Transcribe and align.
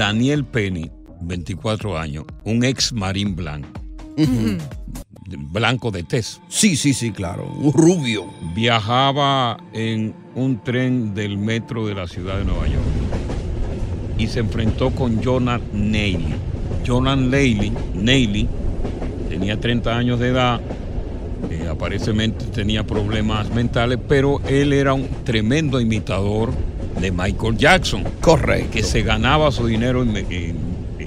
Daniel 0.00 0.46
Penny, 0.46 0.90
24 1.20 1.98
años, 1.98 2.24
un 2.44 2.64
ex 2.64 2.90
marín 2.90 3.36
blanco. 3.36 3.68
Blanco 5.52 5.90
de 5.90 6.04
tez. 6.04 6.40
Sí, 6.48 6.74
sí, 6.74 6.94
sí, 6.94 7.10
claro. 7.10 7.44
Un 7.44 7.70
rubio. 7.74 8.24
Viajaba 8.54 9.58
en 9.74 10.14
un 10.34 10.64
tren 10.64 11.12
del 11.12 11.36
metro 11.36 11.86
de 11.86 11.94
la 11.94 12.08
ciudad 12.08 12.38
de 12.38 12.46
Nueva 12.46 12.66
York 12.66 12.82
y 14.16 14.26
se 14.26 14.40
enfrentó 14.40 14.90
con 14.90 15.20
Jonathan 15.20 15.90
Neely. 15.90 16.34
Jonathan 16.82 17.28
Neely, 17.28 17.70
Neely 17.94 18.48
tenía 19.28 19.60
30 19.60 19.94
años 19.94 20.18
de 20.18 20.28
edad, 20.28 20.62
eh, 21.50 21.68
aparentemente 21.70 22.46
tenía 22.46 22.86
problemas 22.86 23.50
mentales, 23.50 23.98
pero 24.08 24.40
él 24.48 24.72
era 24.72 24.94
un 24.94 25.06
tremendo 25.24 25.78
imitador 25.78 26.54
de 26.98 27.10
Michael 27.10 27.56
Jackson. 27.56 28.04
Correcto. 28.20 28.70
Que 28.72 28.82
se 28.82 29.02
ganaba 29.02 29.50
su 29.52 29.66
dinero 29.66 30.04
eh, 30.04 30.54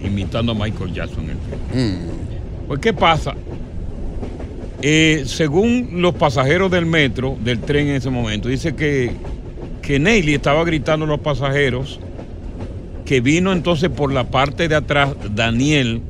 imitando 0.03 0.51
a 0.51 0.55
Michael 0.55 0.93
Jackson. 0.93 1.23
en 1.25 1.29
el 1.31 1.37
tren. 1.37 1.97
Pues, 2.67 2.79
¿qué 2.79 2.93
pasa? 2.93 3.35
Eh, 4.81 5.23
según 5.25 6.01
los 6.01 6.13
pasajeros 6.15 6.69
del 6.69 6.85
metro, 6.85 7.37
del 7.43 7.59
tren 7.59 7.87
en 7.87 7.95
ese 7.95 8.09
momento, 8.09 8.49
dice 8.49 8.75
que, 8.75 9.11
que 9.81 9.97
Neily 9.99 10.33
estaba 10.33 10.63
gritando 10.65 11.05
a 11.05 11.07
los 11.09 11.19
pasajeros 11.19 11.99
que 13.05 13.21
vino 13.21 13.51
entonces 13.51 13.89
por 13.89 14.13
la 14.13 14.25
parte 14.25 14.67
de 14.67 14.75
atrás 14.75 15.13
Daniel, 15.33 16.01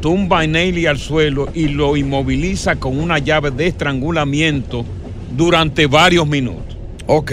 tumba 0.00 0.40
a 0.40 0.46
Neily 0.46 0.86
al 0.86 0.98
suelo 0.98 1.48
y 1.54 1.68
lo 1.68 1.96
inmoviliza 1.96 2.76
con 2.76 2.98
una 2.98 3.18
llave 3.18 3.50
de 3.50 3.66
estrangulamiento 3.66 4.84
durante 5.36 5.86
varios 5.86 6.26
minutos. 6.26 6.76
Ok. 7.06 7.32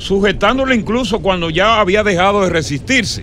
Sujetándolo 0.00 0.72
incluso 0.72 1.20
cuando 1.20 1.50
ya 1.50 1.78
había 1.78 2.02
dejado 2.02 2.42
de 2.42 2.48
resistirse. 2.48 3.22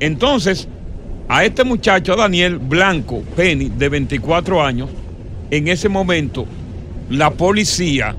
Entonces, 0.00 0.66
a 1.28 1.44
este 1.44 1.64
muchacho, 1.64 2.14
a 2.14 2.16
Daniel 2.16 2.58
Blanco 2.58 3.22
Penny, 3.36 3.68
de 3.68 3.88
24 3.90 4.62
años, 4.64 4.88
en 5.50 5.68
ese 5.68 5.90
momento, 5.90 6.46
la 7.10 7.30
policía 7.30 8.16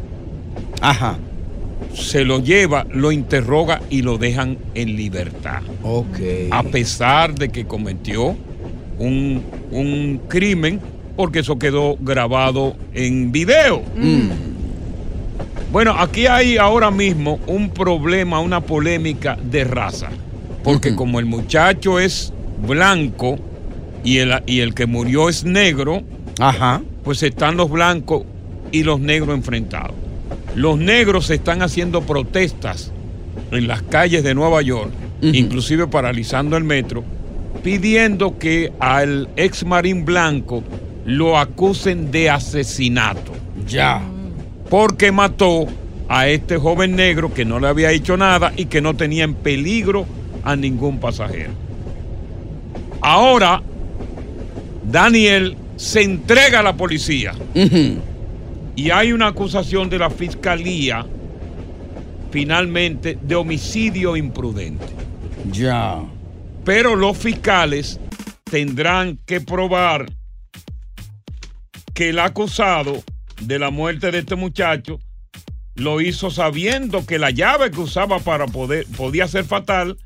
Ajá. 0.82 1.18
se 1.96 2.24
lo 2.24 2.40
lleva, 2.40 2.86
lo 2.92 3.12
interroga 3.12 3.82
y 3.90 4.04
lo 4.04 4.20
dejan 4.20 4.60
en 4.76 4.96
libertad. 4.96 5.64
Ok. 5.82 6.20
A 6.52 6.62
pesar 6.62 7.34
de 7.34 7.50
que 7.50 7.66
cometió 7.66 8.36
un, 9.00 9.42
un 9.72 10.22
crimen, 10.28 10.80
porque 11.16 11.40
eso 11.40 11.58
quedó 11.58 11.98
grabado 12.00 12.76
en 12.94 13.32
video. 13.32 13.82
Bueno, 15.76 15.94
aquí 16.00 16.26
hay 16.26 16.56
ahora 16.56 16.90
mismo 16.90 17.38
un 17.48 17.70
problema, 17.70 18.40
una 18.40 18.62
polémica 18.62 19.38
de 19.44 19.66
raza. 19.66 20.08
Porque 20.64 20.96
como 20.96 21.20
el 21.20 21.26
muchacho 21.26 22.00
es 22.00 22.32
blanco 22.66 23.38
y 24.02 24.20
el, 24.20 24.42
y 24.46 24.62
el 24.62 24.74
que 24.74 24.86
murió 24.86 25.28
es 25.28 25.44
negro, 25.44 26.02
Ajá. 26.40 26.82
pues 27.04 27.24
están 27.24 27.58
los 27.58 27.70
blancos 27.70 28.24
y 28.72 28.84
los 28.84 29.02
negros 29.02 29.36
enfrentados. 29.36 29.92
Los 30.56 30.78
negros 30.78 31.30
están 31.30 31.62
haciendo 31.62 32.04
protestas 32.04 32.94
en 33.52 33.68
las 33.68 33.82
calles 33.82 34.24
de 34.24 34.34
Nueva 34.34 34.62
York, 34.62 34.92
inclusive 35.24 35.88
paralizando 35.88 36.56
el 36.56 36.64
metro, 36.64 37.04
pidiendo 37.66 38.40
que 38.40 38.72
al 38.80 39.28
ex 39.36 39.66
marín 39.66 40.06
blanco 40.06 40.64
lo 41.04 41.38
acusen 41.38 42.12
de 42.12 42.30
asesinato. 42.30 43.34
Ya. 43.68 44.02
Porque 44.76 45.14
mató 45.14 45.68
a 46.10 46.28
este 46.28 46.58
joven 46.58 46.98
negro 46.98 47.34
que 47.34 47.46
no 47.46 47.62
le 47.62 47.68
había 47.70 47.92
hecho 47.92 48.18
nada 48.18 48.52
y 48.58 48.66
que 48.66 48.82
no 48.82 48.94
tenía 48.94 49.24
en 49.24 49.34
peligro 49.34 50.06
a 50.44 50.58
ningún 50.58 51.00
pasajero. 51.00 51.52
Ahora, 53.00 53.64
Daniel 54.84 55.56
se 55.78 56.02
entrega 56.02 56.60
a 56.60 56.62
la 56.62 56.76
policía 56.76 57.34
y 58.76 58.90
hay 58.90 59.14
una 59.14 59.28
acusación 59.28 59.90
de 59.90 59.98
la 59.98 60.10
fiscalía 60.10 61.06
finalmente 62.30 63.18
de 63.22 63.36
homicidio 63.36 64.18
imprudente. 64.18 64.88
Ya. 65.54 66.04
Pero 66.66 66.98
los 66.98 67.18
fiscales 67.18 67.98
tendrán 68.44 69.20
que 69.26 69.40
probar 69.40 70.08
que 71.94 72.10
el 72.10 72.20
acusado 72.20 73.02
de 73.42 73.60
la 73.60 73.70
muerte 73.70 74.12
de 74.12 74.20
este 74.20 74.36
muchacho 74.36 75.00
lo 75.76 76.00
hizo 76.00 76.32
sabiendo 76.32 77.06
que 77.06 77.20
la 77.20 77.32
llave 77.32 77.70
que 77.70 77.82
usaba 77.82 78.20
para 78.20 78.48
poder 78.48 78.88
podía 78.98 79.28
ser 79.28 79.44
fatal, 79.44 79.98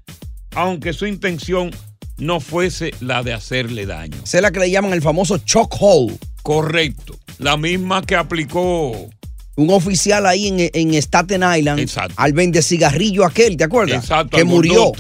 aunque 0.56 0.94
su 0.94 1.06
intención 1.06 1.72
no 2.18 2.40
fuese 2.40 2.92
la 3.00 3.24
de 3.24 3.34
hacerle 3.34 3.86
daño. 3.86 4.18
Esa 4.24 4.38
es 4.40 4.42
la 4.42 4.52
que 4.52 4.60
le 4.60 4.72
llaman 4.72 4.94
el 4.94 5.02
famoso 5.02 5.38
choke 5.38 5.78
hole. 5.80 6.18
Correcto. 6.42 7.18
La 7.38 7.56
misma 7.56 8.02
que 8.02 8.16
aplicó. 8.16 9.10
Un 9.56 9.70
oficial 9.70 10.26
ahí 10.26 10.48
en, 10.48 10.70
en 10.74 10.94
Staten 10.96 11.44
Island. 11.58 11.90
Al 12.16 12.34
vende 12.34 12.62
cigarrillo 12.62 13.26
aquel, 13.26 13.58
¿te 13.58 13.66
acuerdas? 13.66 14.04
Exacto, 14.04 14.38
Que 14.38 14.42
al 14.42 14.48
murió. 14.48 14.92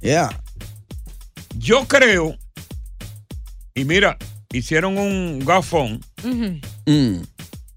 Yeah. 0.00 0.30
Yo 1.58 1.86
creo. 1.86 2.36
Y 3.74 3.84
mira, 3.84 4.16
hicieron 4.52 4.96
un 4.96 5.40
gafón. 5.40 6.00
Mm. 6.86 7.20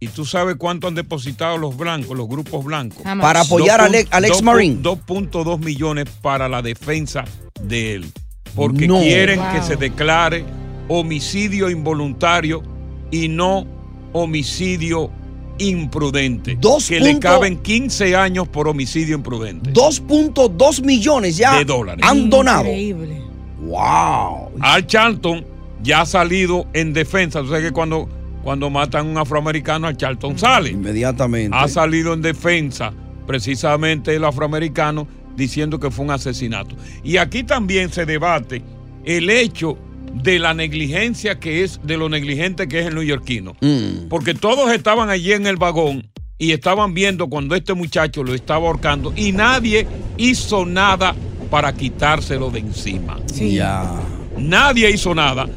¿Y 0.01 0.07
tú 0.07 0.23
sabes 0.25 0.55
cuánto 0.57 0.87
han 0.87 0.95
depositado 0.95 1.57
los 1.57 1.75
blancos, 1.75 2.15
los 2.15 2.27
grupos 2.29 2.63
blancos? 2.63 2.99
How 3.05 3.15
much? 3.15 3.21
Para 3.21 3.41
apoyar 3.41 3.81
al 3.81 3.95
ex- 3.95 4.41
Marine. 4.41 4.77
2.2 4.81 5.59
millones 5.59 6.05
para 6.21 6.47
la 6.47 6.61
defensa 6.61 7.25
de 7.61 7.95
él. 7.95 8.05
Porque 8.55 8.87
No. 8.87 8.99
quieren 9.01 9.39
Wow. 9.39 9.51
que 9.53 9.61
se 9.61 9.75
declare 9.75 10.45
homicidio 10.87 11.69
involuntario 11.69 12.63
y 13.11 13.27
no 13.27 13.65
homicidio 14.13 15.11
imprudente. 15.57 16.57
que 16.87 16.99
le 17.01 17.19
caben 17.19 17.57
15 17.57 18.15
años 18.15 18.47
por 18.47 18.69
homicidio 18.69 19.15
imprudente. 19.15 19.71
2.2 19.73 20.81
millones 20.81 21.35
ya 21.35 21.57
De 21.57 21.65
dólares. 21.65 22.05
han 22.07 22.29
donado. 22.29 22.61
Increíble. 22.63 23.21
Wow. 23.59 24.51
Al 24.61 24.87
Charlton 24.87 25.45
ya 25.83 26.01
ha 26.01 26.05
salido 26.05 26.65
en 26.73 26.93
defensa. 26.93 27.41
Tú 27.41 27.49
sabes 27.49 27.65
que 27.65 27.71
cuando, 27.71 28.07
cuando 28.43 28.69
matan 28.69 29.07
a 29.07 29.09
un 29.09 29.17
afroamericano, 29.17 29.87
al 29.87 29.97
Charlton 29.97 30.37
sale. 30.37 30.69
Inmediatamente. 30.69 31.55
Ha 31.57 31.67
salido 31.67 32.13
en 32.13 32.21
defensa 32.21 32.93
precisamente 33.27 34.15
el 34.15 34.23
afroamericano 34.23 35.07
diciendo 35.35 35.79
que 35.79 35.91
fue 35.91 36.05
un 36.05 36.11
asesinato. 36.11 36.75
Y 37.03 37.17
aquí 37.17 37.43
también 37.43 37.91
se 37.91 38.05
debate 38.05 38.61
el 39.05 39.29
hecho 39.29 39.77
de 40.13 40.39
la 40.39 40.53
negligencia 40.53 41.39
que 41.39 41.63
es, 41.63 41.79
de 41.83 41.97
lo 41.97 42.09
negligente 42.09 42.67
que 42.67 42.79
es 42.79 42.87
el 42.87 42.95
neoyorquino. 42.95 43.55
Mm. 43.61 44.07
Porque 44.09 44.33
todos 44.33 44.71
estaban 44.71 45.09
allí 45.09 45.33
en 45.33 45.47
el 45.47 45.57
vagón 45.57 46.07
y 46.37 46.51
estaban 46.51 46.93
viendo 46.93 47.27
cuando 47.27 47.55
este 47.55 47.73
muchacho 47.73 48.23
lo 48.23 48.33
estaba 48.33 48.67
ahorcando 48.67 49.13
y 49.15 49.31
nadie 49.31 49.85
hizo 50.17 50.65
nada 50.65 51.15
para 51.49 51.73
quitárselo 51.73 52.49
de 52.49 52.59
encima. 52.59 53.19
Ya. 53.35 53.91
Nadie 54.37 54.89
hizo 54.89 55.13
nada 55.13 55.47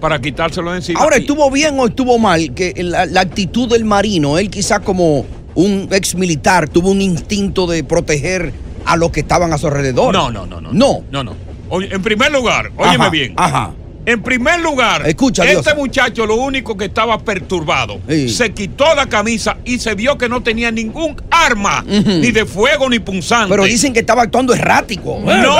para 0.00 0.20
quitárselo 0.20 0.70
de 0.72 0.78
encima. 0.78 1.00
Ahora, 1.00 1.16
¿estuvo 1.16 1.50
bien 1.50 1.78
o 1.78 1.86
estuvo 1.86 2.18
mal? 2.18 2.52
Que 2.54 2.74
la, 2.82 3.06
la 3.06 3.20
actitud 3.22 3.68
del 3.68 3.84
marino, 3.84 4.38
él 4.38 4.50
quizás 4.50 4.80
como 4.80 5.26
un 5.54 5.88
ex 5.90 6.14
militar 6.14 6.68
tuvo 6.68 6.90
un 6.90 7.00
instinto 7.00 7.66
de 7.66 7.82
proteger 7.82 8.52
a 8.84 8.96
los 8.96 9.10
que 9.10 9.20
estaban 9.20 9.52
a 9.52 9.58
su 9.58 9.66
alrededor. 9.66 10.12
No, 10.12 10.30
no, 10.30 10.46
no, 10.46 10.60
no. 10.60 10.72
No. 10.72 11.04
No, 11.10 11.24
no. 11.24 11.34
Oye, 11.68 11.88
en 11.92 12.02
primer 12.02 12.30
lugar, 12.30 12.70
óyeme 12.76 12.96
Ajá, 13.04 13.10
bien. 13.10 13.32
Ajá. 13.36 13.72
En 14.04 14.22
primer 14.22 14.60
lugar, 14.60 15.02
Escucha, 15.08 15.42
este 15.50 15.74
muchacho 15.74 16.26
lo 16.26 16.36
único 16.36 16.76
que 16.76 16.84
estaba 16.84 17.18
perturbado, 17.18 17.98
Sí. 18.08 18.28
se 18.28 18.52
quitó 18.52 18.94
la 18.94 19.06
camisa 19.06 19.56
y 19.64 19.80
se 19.80 19.96
vio 19.96 20.16
que 20.16 20.28
no 20.28 20.44
tenía 20.44 20.70
ningún 20.70 21.16
arma, 21.28 21.82
ni 21.84 22.30
de 22.30 22.46
fuego 22.46 22.88
ni 22.88 23.00
punzante. 23.00 23.48
Pero 23.50 23.64
dicen 23.64 23.92
que 23.92 23.98
estaba 23.98 24.22
actuando 24.22 24.54
errático. 24.54 25.18
No 25.24 25.56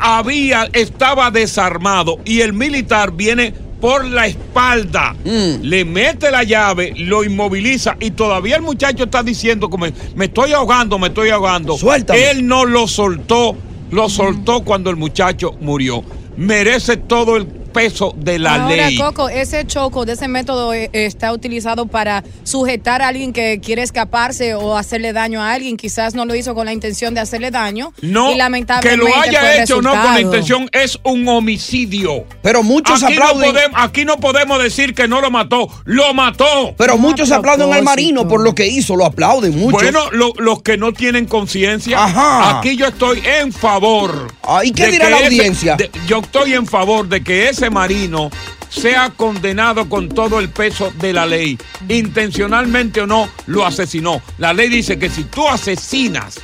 había, 0.00 0.66
estaba 0.72 1.30
desarmado 1.30 2.18
y 2.24 2.40
el 2.40 2.54
militar 2.54 3.12
viene 3.12 3.52
por 3.80 4.04
la 4.04 4.26
espalda, 4.26 5.14
Mm. 5.24 5.62
le 5.62 5.84
mete 5.84 6.30
la 6.30 6.42
llave, 6.44 6.92
lo 6.96 7.24
inmoviliza 7.24 7.96
y 8.00 8.10
todavía 8.12 8.56
el 8.56 8.62
muchacho 8.62 9.04
está 9.04 9.22
diciendo 9.22 9.68
como 9.70 9.86
me 10.14 10.24
estoy 10.26 10.52
ahogando, 10.52 10.98
me 10.98 11.08
estoy 11.08 11.30
ahogando. 11.30 11.76
Suéltame. 11.78 12.30
Él 12.30 12.46
no 12.46 12.64
lo 12.66 12.86
soltó, 12.86 13.56
lo 13.90 14.08
soltó 14.08 14.62
cuando 14.62 14.90
el 14.90 14.96
muchacho 14.96 15.52
murió. 15.60 16.04
Merece 16.36 16.96
todo 16.96 17.36
el 17.36 17.46
peso 17.70 18.14
de 18.16 18.38
la 18.38 18.54
Ahora, 18.64 18.76
ley. 18.76 18.96
Coco, 18.98 19.28
ese 19.28 19.66
choco 19.66 20.04
de 20.04 20.12
ese 20.12 20.28
método 20.28 20.72
eh, 20.74 20.90
está 20.92 21.32
utilizado 21.32 21.86
para 21.86 22.22
sujetar 22.44 23.02
a 23.02 23.08
alguien 23.08 23.32
que 23.32 23.60
quiere 23.60 23.82
escaparse 23.82 24.54
o 24.54 24.76
hacerle 24.76 25.12
daño 25.12 25.42
a 25.42 25.52
alguien. 25.52 25.76
Quizás 25.76 26.14
no 26.14 26.24
lo 26.24 26.34
hizo 26.34 26.54
con 26.54 26.66
la 26.66 26.72
intención 26.72 27.14
de 27.14 27.20
hacerle 27.20 27.50
daño. 27.50 27.92
No, 28.02 28.32
y 28.32 28.36
lamentablemente 28.36 29.04
que 29.04 29.10
lo 29.10 29.20
haya 29.20 29.62
hecho 29.62 29.80
no 29.82 29.90
con 29.92 30.14
la 30.14 30.20
intención 30.20 30.68
es 30.72 30.98
un 31.04 31.26
homicidio. 31.28 32.24
Pero 32.42 32.62
muchos 32.62 33.02
aquí 33.02 33.14
aplauden. 33.14 33.40
No 33.48 33.52
podemos, 33.52 33.80
aquí 33.82 34.04
no 34.04 34.16
podemos 34.18 34.62
decir 34.62 34.94
que 34.94 35.06
no 35.08 35.20
lo 35.20 35.30
mató, 35.30 35.68
lo 35.84 36.12
mató. 36.14 36.74
Pero 36.76 36.96
muchos 36.98 37.30
aplauden 37.30 37.72
al 37.72 37.82
marino 37.82 38.26
por 38.28 38.40
lo 38.42 38.54
que 38.54 38.66
hizo, 38.66 38.96
lo 38.96 39.04
aplauden 39.06 39.58
muchos. 39.58 39.82
Bueno, 39.82 40.10
lo- 40.12 40.32
los 40.38 40.62
que 40.62 40.76
no 40.76 40.92
tienen 40.92 41.26
conciencia, 41.26 42.02
Ajá. 42.04 42.58
aquí 42.58 42.76
yo 42.76 42.86
estoy 42.86 43.22
en 43.24 43.52
favor. 43.52 44.28
Ah, 44.42 44.64
¿y 44.64 44.72
qué 44.72 44.86
dirá 44.88 45.10
la 45.10 45.16
ese- 45.18 45.26
audiencia? 45.26 45.76
de- 45.76 45.90
yo 46.06 46.18
estoy 46.20 46.54
en 46.54 46.66
favor 46.66 47.08
de 47.08 47.22
que 47.22 47.48
ese 47.48 47.59
marino 47.68 48.30
sea 48.70 49.10
condenado 49.10 49.88
con 49.88 50.08
todo 50.08 50.38
el 50.38 50.48
peso 50.48 50.92
de 50.98 51.12
la 51.12 51.26
ley. 51.26 51.58
Intencionalmente 51.88 53.02
o 53.02 53.06
no, 53.06 53.28
lo 53.46 53.66
asesinó. 53.66 54.22
La 54.38 54.52
ley 54.52 54.68
dice 54.68 54.98
que 54.98 55.10
si 55.10 55.24
tú 55.24 55.46
asesinas, 55.48 56.40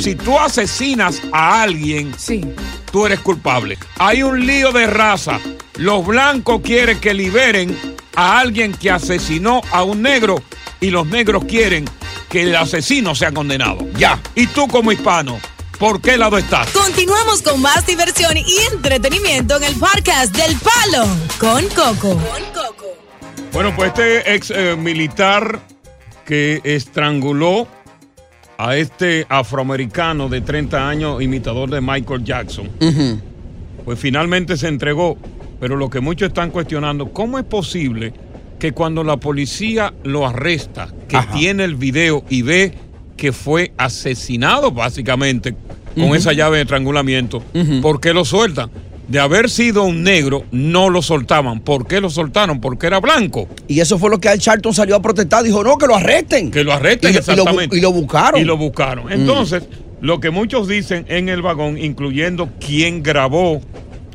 si 0.00 0.14
tú 0.14 0.38
asesinas 0.38 1.20
a 1.32 1.62
alguien, 1.62 2.12
tú 2.92 3.06
eres 3.06 3.20
culpable. 3.20 3.78
Hay 3.98 4.22
un 4.22 4.46
lío 4.46 4.72
de 4.72 4.86
raza. 4.86 5.40
Los 5.76 6.06
blancos 6.06 6.60
quieren 6.62 6.98
que 7.00 7.14
liberen 7.14 7.76
a 8.14 8.38
alguien 8.38 8.72
que 8.72 8.90
asesinó 8.90 9.60
a 9.70 9.82
un 9.82 10.02
negro 10.02 10.42
y 10.80 10.90
los 10.90 11.06
negros 11.06 11.44
quieren 11.44 11.84
que 12.28 12.42
el 12.42 12.56
asesino 12.56 13.14
sea 13.14 13.32
condenado. 13.32 13.86
Ya. 13.96 14.18
Y 14.34 14.46
tú 14.48 14.68
como 14.68 14.92
hispano, 14.92 15.38
¿por 15.78 16.00
qué 16.00 16.16
lado 16.18 16.38
estás? 16.38 16.70
Continuamos 16.70 17.42
con 17.42 17.60
más 17.62 17.86
diversión 17.86 18.36
y 18.36 18.44
entretenimiento 18.72 19.56
en 19.56 19.64
el 19.64 19.74
podcast 19.76 20.36
del 20.36 20.56
Palo 20.56 21.06
con 21.38 21.64
Coco. 21.68 22.20
Bueno, 23.52 23.74
pues 23.74 23.88
este 23.90 24.34
ex 24.34 24.50
eh, 24.50 24.76
militar 24.76 25.60
que 26.26 26.60
estranguló 26.64 27.66
a 28.58 28.76
este 28.76 29.24
afroamericano 29.28 30.28
de 30.28 30.40
30 30.40 30.88
años, 30.88 31.22
imitador 31.22 31.70
de 31.70 31.80
Michael 31.80 32.24
Jackson, 32.24 32.68
pues 33.84 33.98
finalmente 33.98 34.56
se 34.56 34.68
entregó. 34.68 35.16
Pero 35.60 35.76
lo 35.76 35.90
que 35.90 36.00
muchos 36.00 36.28
están 36.28 36.50
cuestionando, 36.50 37.12
¿cómo 37.12 37.38
es 37.38 37.44
posible 37.44 38.12
que 38.58 38.72
cuando 38.72 39.02
la 39.04 39.16
policía 39.16 39.94
lo 40.04 40.26
arresta, 40.26 40.88
que 41.08 41.18
tiene 41.32 41.64
el 41.64 41.76
video 41.76 42.24
y 42.28 42.42
ve 42.42 42.74
que 43.16 43.32
fue 43.32 43.72
asesinado 43.76 44.70
básicamente 44.70 45.54
con 45.98 46.14
esa 46.16 46.32
llave 46.32 46.56
de 46.58 46.62
estrangulamiento. 46.62 47.42
¿por 47.82 48.00
qué 48.00 48.12
lo 48.14 48.24
sueltan? 48.24 48.70
De 49.08 49.18
haber 49.18 49.48
sido 49.48 49.84
un 49.84 50.02
negro, 50.02 50.44
no 50.52 50.90
lo 50.90 51.00
soltaban. 51.00 51.60
¿Por 51.60 51.86
qué 51.86 51.98
lo 52.00 52.10
soltaron? 52.10 52.60
Porque 52.60 52.86
era 52.86 53.00
blanco. 53.00 53.48
Y 53.66 53.80
eso 53.80 53.98
fue 53.98 54.10
lo 54.10 54.20
que 54.20 54.28
Al 54.28 54.38
Charlton 54.38 54.74
salió 54.74 54.96
a 54.96 55.00
protestar. 55.02 55.42
Dijo, 55.42 55.64
no, 55.64 55.78
que 55.78 55.86
lo 55.86 55.96
arresten. 55.96 56.50
Que 56.50 56.62
lo 56.62 56.74
arresten, 56.74 57.10
Y 57.10 57.14
lo 57.14 57.18
exactamente. 57.20 57.76
y 57.76 57.80
lo 57.80 57.90
buscaron. 57.92 58.38
Y 58.38 58.44
lo 58.44 58.58
buscaron. 58.58 59.06
Mm. 59.06 59.12
Entonces, 59.12 59.62
lo 60.02 60.20
que 60.20 60.28
muchos 60.30 60.68
dicen 60.68 61.06
en 61.08 61.30
el 61.30 61.40
vagón, 61.40 61.78
incluyendo 61.78 62.50
quien 62.60 63.02
grabó 63.02 63.62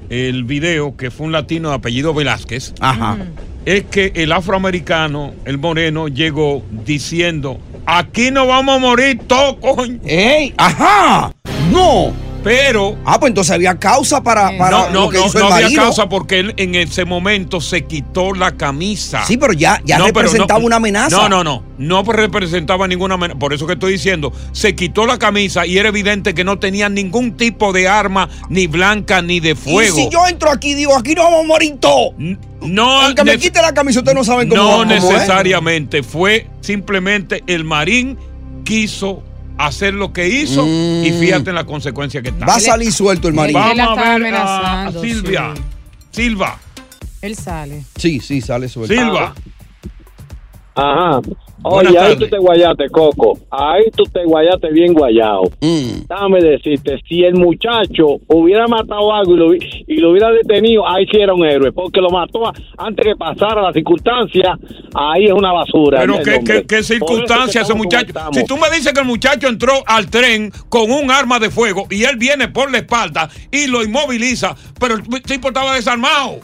el 0.09 0.43
video, 0.43 0.95
que 0.95 1.09
fue 1.09 1.25
un 1.25 1.31
latino 1.31 1.69
de 1.69 1.75
apellido 1.75 2.13
Velázquez, 2.13 2.75
Ajá. 2.79 3.17
es 3.65 3.85
que 3.85 4.11
el 4.15 4.31
afroamericano, 4.31 5.33
el 5.45 5.57
moreno, 5.57 6.07
llegó 6.07 6.61
diciendo, 6.85 7.57
aquí 7.87 8.29
no 8.29 8.45
vamos 8.45 8.75
a 8.75 8.79
morir 8.79 9.19
todos, 9.25 9.55
coño. 9.55 9.99
¡Ey! 10.05 10.53
¡Ajá! 10.57 11.31
¡No! 11.71 12.11
Pero... 12.43 12.97
Ah, 13.05 13.21
pues 13.21 13.29
entonces 13.29 13.53
había 13.55 13.79
causa 13.79 14.21
para, 14.21 14.51
para 14.57 14.71
no, 14.71 14.89
no, 14.89 15.01
lo 15.05 15.09
que 15.09 15.17
no, 15.17 15.27
hizo 15.27 15.39
no 15.39 15.47
el 15.47 15.63
había 15.63 15.81
causa 15.83 16.09
porque 16.09 16.39
él 16.39 16.53
en 16.57 16.75
ese 16.75 17.05
momento 17.05 17.61
se 17.61 17.85
quitó 17.85 18.33
la 18.33 18.51
camisa. 18.57 19.23
Sí, 19.25 19.37
pero 19.37 19.53
ya, 19.53 19.81
ya 19.85 19.97
No, 19.97 20.07
pero 20.07 20.23
representaba 20.23 20.59
no- 20.59 20.65
una 20.65 20.75
amenaza. 20.75 21.15
No, 21.15 21.29
no, 21.29 21.43
no. 21.45 21.63
No 21.77 22.03
representaba 22.03 22.85
ninguna 22.89 23.13
amenaza. 23.15 23.39
Por 23.39 23.53
eso 23.53 23.65
que 23.65 23.73
estoy 23.73 23.93
diciendo, 23.93 24.33
se 24.51 24.75
quitó 24.75 25.05
la 25.05 25.17
camisa 25.17 25.65
y 25.65 25.77
era 25.77 25.87
evidente 25.87 26.33
que 26.33 26.43
no 26.43 26.59
tenía 26.59 26.89
ningún 26.89 27.37
tipo 27.37 27.71
de 27.71 27.87
arma, 27.87 28.27
ni 28.49 28.67
blanca, 28.67 29.21
ni 29.21 29.39
de 29.39 29.55
fuego. 29.55 29.97
Y 29.97 30.03
si 30.03 30.09
yo 30.09 30.27
entro 30.27 30.51
aquí 30.51 30.71
y 30.71 30.75
digo, 30.75 30.97
aquí 30.97 31.15
no 31.15 31.23
vamos 31.23 31.45
a 31.45 31.47
morir 31.47 31.77
todos. 31.79 32.13
No, 32.61 33.01
Aunque 33.03 33.23
me 33.23 33.37
quite 33.37 33.61
la 33.61 33.73
camisa, 33.73 33.99
ustedes 33.99 34.17
no 34.17 34.25
saben 34.25 34.49
cómo 34.49 34.61
no 34.61 34.69
cómo 34.79 34.91
es. 34.93 35.01
necesariamente. 35.01 36.03
Fue 36.03 36.47
simplemente 36.59 37.41
el 37.47 37.63
marín 37.63 38.17
quiso 38.65 39.23
hacer 39.57 39.93
lo 39.93 40.13
que 40.13 40.27
hizo 40.27 40.65
y 40.65 41.11
fíjate 41.19 41.49
en 41.49 41.55
la 41.55 41.65
consecuencia 41.65 42.21
que 42.21 42.29
está. 42.29 42.45
Mm. 42.45 42.49
Va 42.49 42.55
a 42.55 42.59
salir 42.59 42.91
suelto 42.91 43.27
el. 43.27 43.37
Él 43.37 43.53
la 43.53 43.59
Vamos 43.75 43.97
a 43.97 44.17
ver 44.17 44.35
a 44.35 44.91
Silvia. 45.01 45.53
Silva. 46.11 46.59
Él 47.21 47.35
sale. 47.35 47.83
Sí, 47.95 48.19
sí, 48.19 48.41
sale 48.41 48.67
suelto. 48.67 48.93
Silva. 48.93 49.33
Ajá. 50.75 51.21
Buenas 51.59 51.91
Oye, 51.93 51.99
ahí 51.99 52.15
tú 52.17 52.27
te 52.27 52.37
guayaste, 52.37 52.89
Coco. 52.89 53.37
Ahí 53.49 53.83
tú 53.95 54.03
te 54.03 54.25
guayaste 54.25 54.69
bien 54.71 54.93
guayado. 54.93 55.43
Mm. 55.61 56.07
Dame 56.09 56.41
decirte, 56.41 56.99
si 57.07 57.23
el 57.23 57.35
muchacho 57.35 58.19
hubiera 58.27 58.67
matado 58.67 59.13
algo 59.13 59.33
y 59.33 59.37
lo, 59.37 59.53
y 59.53 59.97
lo 59.97 60.11
hubiera 60.11 60.29
detenido, 60.31 60.85
ahí 60.85 61.05
sí 61.09 61.17
era 61.21 61.33
un 61.33 61.45
héroe, 61.45 61.71
porque 61.71 62.01
lo 62.01 62.09
mató 62.09 62.47
a- 62.47 62.53
antes 62.77 63.05
que 63.05 63.15
pasara 63.15 63.61
la 63.61 63.71
circunstancia, 63.71 64.57
ahí 64.93 65.25
es 65.25 65.31
una 65.31 65.53
basura. 65.53 66.01
Pero 66.01 66.15
qué, 66.21 66.39
qué, 66.45 66.65
qué 66.65 66.83
circunstancia 66.83 67.61
ese 67.61 67.73
muchacho. 67.73 68.13
Si 68.33 68.45
tú 68.45 68.57
me 68.57 68.69
dices 68.69 68.91
que 68.91 68.99
el 68.99 69.07
muchacho 69.07 69.47
entró 69.47 69.73
al 69.85 70.09
tren 70.09 70.51
con 70.67 70.91
un 70.91 71.11
arma 71.11 71.39
de 71.39 71.49
fuego 71.49 71.85
y 71.89 72.03
él 72.03 72.17
viene 72.17 72.49
por 72.49 72.71
la 72.71 72.79
espalda 72.79 73.29
y 73.51 73.67
lo 73.67 73.83
inmoviliza, 73.83 74.55
pero 74.79 74.95
el 74.95 75.03
tipo 75.23 75.47
estaba 75.47 75.75
desarmado. 75.75 76.39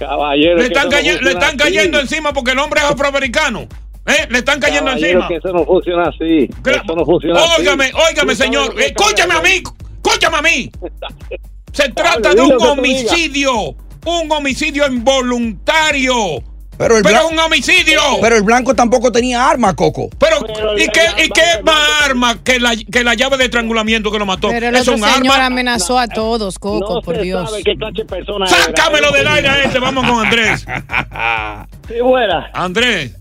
Caballero, 0.00 0.56
Le 0.56 0.62
que 0.68 0.74
están, 0.74 0.88
no 0.88 0.96
le 1.22 1.30
están 1.30 1.48
así. 1.50 1.56
cayendo 1.58 2.00
encima 2.00 2.32
porque 2.32 2.52
el 2.52 2.58
hombre 2.58 2.80
es 2.80 2.86
afroamericano. 2.90 3.68
¿Eh? 4.06 4.26
Le 4.30 4.38
están 4.38 4.58
cayendo 4.58 4.86
Caballero, 4.86 5.20
encima. 5.20 5.28
que 5.28 5.36
eso 5.36 5.52
no 5.52 5.64
funciona 5.64 6.08
así. 6.08 6.48
Eso 6.66 6.96
no 6.96 7.04
funciona 7.04 7.40
así. 7.44 7.60
Óigame, 7.60 7.92
óigame, 8.08 8.34
señor. 8.34 8.74
que 8.74 8.86
Escúchame 8.86 9.34
a 9.34 9.42
mí. 9.42 9.62
Escúchame 10.02 10.36
a 10.38 10.42
mí. 10.42 10.72
Se 11.72 11.88
trata 11.90 12.34
de 12.34 12.40
un 12.40 12.56
que 12.58 12.66
homicidio. 12.66 13.52
Un 14.06 14.32
homicidio 14.32 14.86
involuntario. 14.86 16.42
Pero 16.80 16.96
el 16.96 17.02
Pero 17.02 17.14
blan- 17.18 17.26
es 17.26 17.32
un 17.32 17.38
homicidio. 17.38 18.00
Pero 18.22 18.36
el 18.36 18.42
blanco 18.42 18.74
tampoco 18.74 19.12
tenía 19.12 19.46
arma, 19.46 19.76
Coco. 19.76 20.08
Pero, 20.18 20.38
¿y 20.78 20.88
qué, 20.88 21.02
y 21.24 21.28
qué 21.28 21.42
es 21.58 21.62
más 21.62 22.02
arma 22.06 22.42
que 22.42 22.58
la, 22.58 22.72
que 22.74 23.04
la 23.04 23.12
llave 23.12 23.36
de 23.36 23.44
estrangulamiento 23.44 24.10
que 24.10 24.18
lo 24.18 24.24
mató? 24.24 24.48
Pero 24.48 24.68
el 24.68 24.74
es 24.74 24.80
otro 24.88 24.94
un 24.94 25.00
señor 25.02 25.34
arma. 25.34 25.44
amenazó 25.46 25.98
a 25.98 26.08
todos, 26.08 26.58
Coco, 26.58 27.02
por 27.02 27.20
Dios. 27.20 27.50
¿Sabe 27.50 27.62
qué 27.62 27.74
clase 27.76 27.96
de 27.98 28.04
persona 28.06 28.46
Sácamelo 28.46 29.10
del 29.12 29.28
aire 29.28 29.48
a 29.48 29.62
este. 29.64 29.78
Vamos 29.78 30.08
con 30.08 30.24
Andrés. 30.24 30.64
Sí, 31.88 32.00
buena. 32.00 32.48
Andrés, 32.54 33.16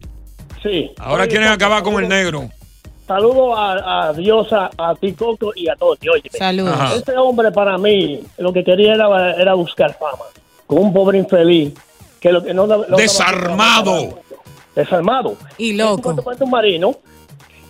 Sí. 0.63 0.91
ahora 0.99 1.23
Oye, 1.23 1.29
quieren 1.31 1.47
acabar 1.49 1.81
con 1.83 2.01
el 2.01 2.07
negro. 2.07 2.49
Saludo 3.07 3.57
a, 3.57 4.09
a 4.09 4.13
Diosa, 4.13 4.69
a 4.77 4.93
ti, 4.95 5.13
Coco, 5.13 5.51
y 5.55 5.67
a 5.67 5.75
todos. 5.75 5.97
Oye, 6.13 6.29
Saludos. 6.37 6.73
Ajá. 6.79 6.95
Este 6.95 7.17
hombre 7.17 7.51
para 7.51 7.77
mí 7.77 8.21
lo 8.37 8.53
que 8.53 8.63
quería 8.63 8.93
era, 8.93 9.33
era 9.33 9.53
buscar 9.55 9.97
fama. 9.97 10.23
Con 10.67 10.77
un 10.79 10.93
pobre 10.93 11.17
infeliz 11.17 11.73
que 12.19 12.31
lo 12.31 12.43
que 12.43 12.53
no, 12.53 12.67
no- 12.67 12.85
no- 12.88 12.97
Desarmado. 12.97 14.19
Desarmado. 14.75 15.35
Y 15.57 15.73
loco. 15.73 16.15
Un 16.39 16.49
marino 16.49 16.95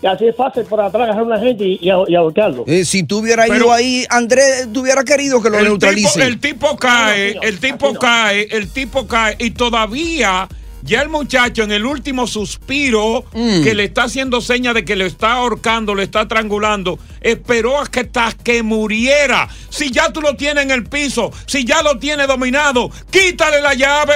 y 0.01 0.07
así 0.07 0.27
es 0.27 0.35
fácil 0.35 0.63
por 0.63 0.79
atrás 0.79 1.03
agarrar 1.09 1.23
a 1.23 1.25
una 1.25 1.39
gente 1.39 1.65
y, 1.65 1.79
y, 1.81 2.15
ahorcarlo. 2.15 2.63
Eh, 2.67 2.85
si 2.85 3.03
tú 3.03 3.17
hubieras 3.19 3.47
Pero- 3.49 3.65
ido 3.65 3.73
ahí, 3.73 4.05
Andrés, 4.09 4.67
tú 4.73 4.81
hubieras 4.81 5.03
querido 5.03 5.41
que 5.41 5.49
lo 5.49 5.57
El 5.57 5.63
tipo, 5.65 5.69
neutralice. 5.71 6.23
el 6.23 6.39
tipo 6.39 6.77
cae, 6.77 7.37
el 7.41 7.59
tipo 7.59 7.93
cae, 7.95 8.47
el 8.51 8.69
tipo 8.71 9.07
cae 9.07 9.35
y 9.39 9.51
todavía 9.51 10.47
ya 10.83 11.01
el 11.01 11.09
muchacho 11.09 11.63
en 11.63 11.71
el 11.71 11.85
último 11.85 12.25
suspiro 12.27 13.25
Mm. 13.33 13.63
que 13.63 13.75
le 13.75 13.85
está 13.85 14.03
haciendo 14.03 14.41
señas 14.41 14.73
de 14.73 14.85
que 14.85 14.95
le 14.95 15.05
está 15.05 15.33
ahorcando, 15.33 15.93
le 15.95 16.03
está 16.03 16.27
trangulando, 16.27 16.99
esperó 17.21 17.79
a 17.79 17.85
que 17.87 17.99
hasta 18.01 18.31
que 18.43 18.63
muriera. 18.63 19.47
Si 19.69 19.91
ya 19.91 20.11
tú 20.11 20.21
lo 20.21 20.35
tienes 20.35 20.63
en 20.63 20.71
el 20.71 20.85
piso, 20.85 21.31
si 21.45 21.65
ya 21.65 21.81
lo 21.83 21.97
tienes 21.99 22.27
dominado, 22.27 22.89
quítale 23.11 23.61
la 23.61 23.73
llave. 23.73 24.13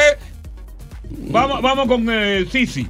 Vamos, 1.29 1.61
vamos 1.61 1.87
con 1.87 2.05
eh, 2.09 2.45
Sisi. 2.51 2.87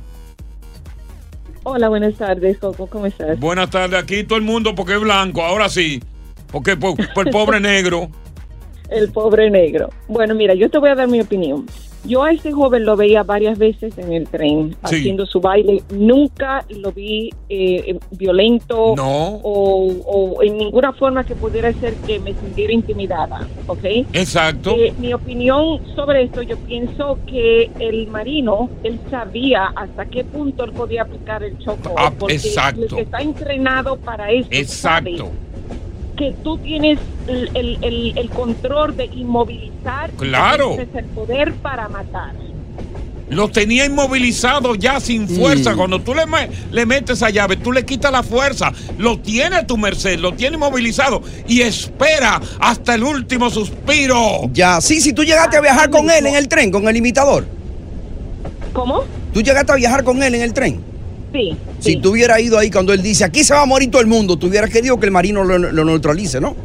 Hola, 1.63 1.87
buenas 1.89 2.15
tardes, 2.15 2.57
Coco, 2.57 2.87
¿cómo 2.87 3.05
estás? 3.05 3.39
Buenas 3.39 3.69
tardes, 3.69 3.97
aquí 4.01 4.23
todo 4.25 4.37
el 4.37 4.43
mundo 4.43 4.75
porque 4.75 4.93
es 4.95 4.99
blanco, 4.99 5.41
ahora 5.43 5.69
sí. 5.69 6.01
Porque 6.51 6.75
por, 6.75 6.95
por 7.13 7.27
el 7.27 7.31
pobre 7.31 7.59
negro. 7.61 8.09
El 8.89 9.11
pobre 9.11 9.49
negro. 9.49 9.89
Bueno, 10.07 10.35
mira, 10.35 10.53
yo 10.53 10.69
te 10.69 10.77
voy 10.77 10.89
a 10.89 10.95
dar 10.95 11.07
mi 11.07 11.21
opinión. 11.21 11.65
Yo 12.05 12.23
a 12.23 12.31
este 12.31 12.51
joven 12.51 12.85
lo 12.85 12.97
veía 12.97 13.23
varias 13.23 13.57
veces 13.57 13.97
en 13.97 14.11
el 14.11 14.27
tren 14.27 14.71
Sí. 14.85 14.97
haciendo 14.97 15.25
su 15.25 15.39
baile. 15.39 15.81
Nunca 15.93 16.65
lo 16.69 16.91
vi 16.91 17.29
eh, 17.49 17.83
eh, 17.87 17.99
violento 18.11 18.93
No. 18.97 19.39
o, 19.43 19.91
o 20.05 20.43
en 20.43 20.57
ninguna 20.57 20.91
forma 20.93 21.23
que 21.23 21.35
pudiera 21.35 21.71
ser 21.73 21.93
que 22.05 22.19
me 22.19 22.33
sintiera 22.33 22.73
intimidada, 22.73 23.47
¿ok? 23.67 23.83
Exacto. 24.13 24.75
Eh, 24.77 24.93
mi 24.99 25.13
opinión 25.13 25.79
sobre 25.95 26.23
esto, 26.23 26.41
yo 26.41 26.57
pienso 26.57 27.17
que 27.25 27.71
el 27.79 28.07
marino, 28.07 28.69
él 28.83 28.99
sabía 29.09 29.67
hasta 29.75 30.05
qué 30.05 30.23
punto 30.23 30.63
él 30.65 30.71
podía 30.73 31.03
aplicar 31.03 31.43
el 31.43 31.57
choco. 31.59 31.95
Ah, 31.97 32.11
porque 32.17 32.35
exacto. 32.35 32.97
está 32.97 33.21
entrenado 33.21 33.95
para 33.97 34.31
eso. 34.31 34.49
Exacto. 34.51 35.09
sabe 35.09 35.31
que 36.17 36.33
tú 36.43 36.57
tienes 36.59 36.99
el, 37.27 37.49
el- 37.55 37.77
el- 37.81 38.17
el 38.17 38.29
control 38.29 38.95
de 38.97 39.05
inmovilizar. 39.05 40.09
y 40.13 40.17
Claro. 40.17 40.75
tienes 40.75 40.95
el 40.95 41.05
poder 41.05 41.53
para 41.55 41.89
matar. 41.89 42.33
Los 43.29 43.51
tenía 43.51 43.85
inmovilizados 43.85 44.77
ya 44.77 44.99
sin 44.99 45.27
fuerza. 45.27 45.75
Cuando 45.75 45.99
tú 46.01 46.13
le, 46.13 46.25
me- 46.27 46.49
le 46.71 46.85
metes 46.85 47.17
esa 47.17 47.29
llave, 47.31 47.55
tú 47.55 47.71
le 47.71 47.83
quitas 47.83 48.11
la 48.11 48.21
fuerza. 48.21 48.71
Lo 48.99 49.17
tiene 49.19 49.55
a 49.55 49.65
tu 49.65 49.75
merced, 49.77 50.19
lo 50.19 50.33
tiene 50.33 50.55
inmovilizado 50.57 51.21
y 51.47 51.61
espera 51.61 52.39
hasta 52.59 52.93
el 52.95 53.03
último 53.03 53.49
suspiro. 53.49 54.49
Ya, 54.53 54.79
sí, 54.81 55.01
si 55.01 55.13
tú 55.13 55.23
llegaste 55.23 55.57
a 55.57 55.61
viajar 55.61 55.89
con 55.89 56.11
él 56.11 56.25
en 56.27 56.35
el 56.35 56.47
tren, 56.47 56.69
con 56.69 56.87
el 56.87 56.95
imitador. 56.95 57.45
¿Cómo? 58.73 59.03
¿Tú 59.33 59.41
llegaste 59.41 59.71
a 59.71 59.75
viajar 59.75 60.03
con 60.03 60.21
él 60.21 60.35
en 60.35 60.41
el 60.41 60.53
tren? 60.53 60.79
Sí. 61.31 61.55
Si 61.83 61.97
tú 61.97 62.11
hubieras 62.11 62.39
ido 62.39 62.57
ahí 62.57 62.71
cuando 62.71 62.93
él 62.93 63.01
dice, 63.01 63.25
aquí 63.25 63.43
se 63.43 63.53
va 63.53 63.63
a 63.63 63.65
morir 63.65 63.91
todo 63.91 64.01
el 64.01 64.07
mundo, 64.07 64.37
tú 64.37 64.47
hubieras 64.47 64.69
querido 64.69 64.99
que 64.99 65.05
el 65.07 65.11
marino 65.11 65.43
lo, 65.43 65.57
lo 65.57 65.83
neutralice, 65.85 66.39
¿no? 66.39 66.55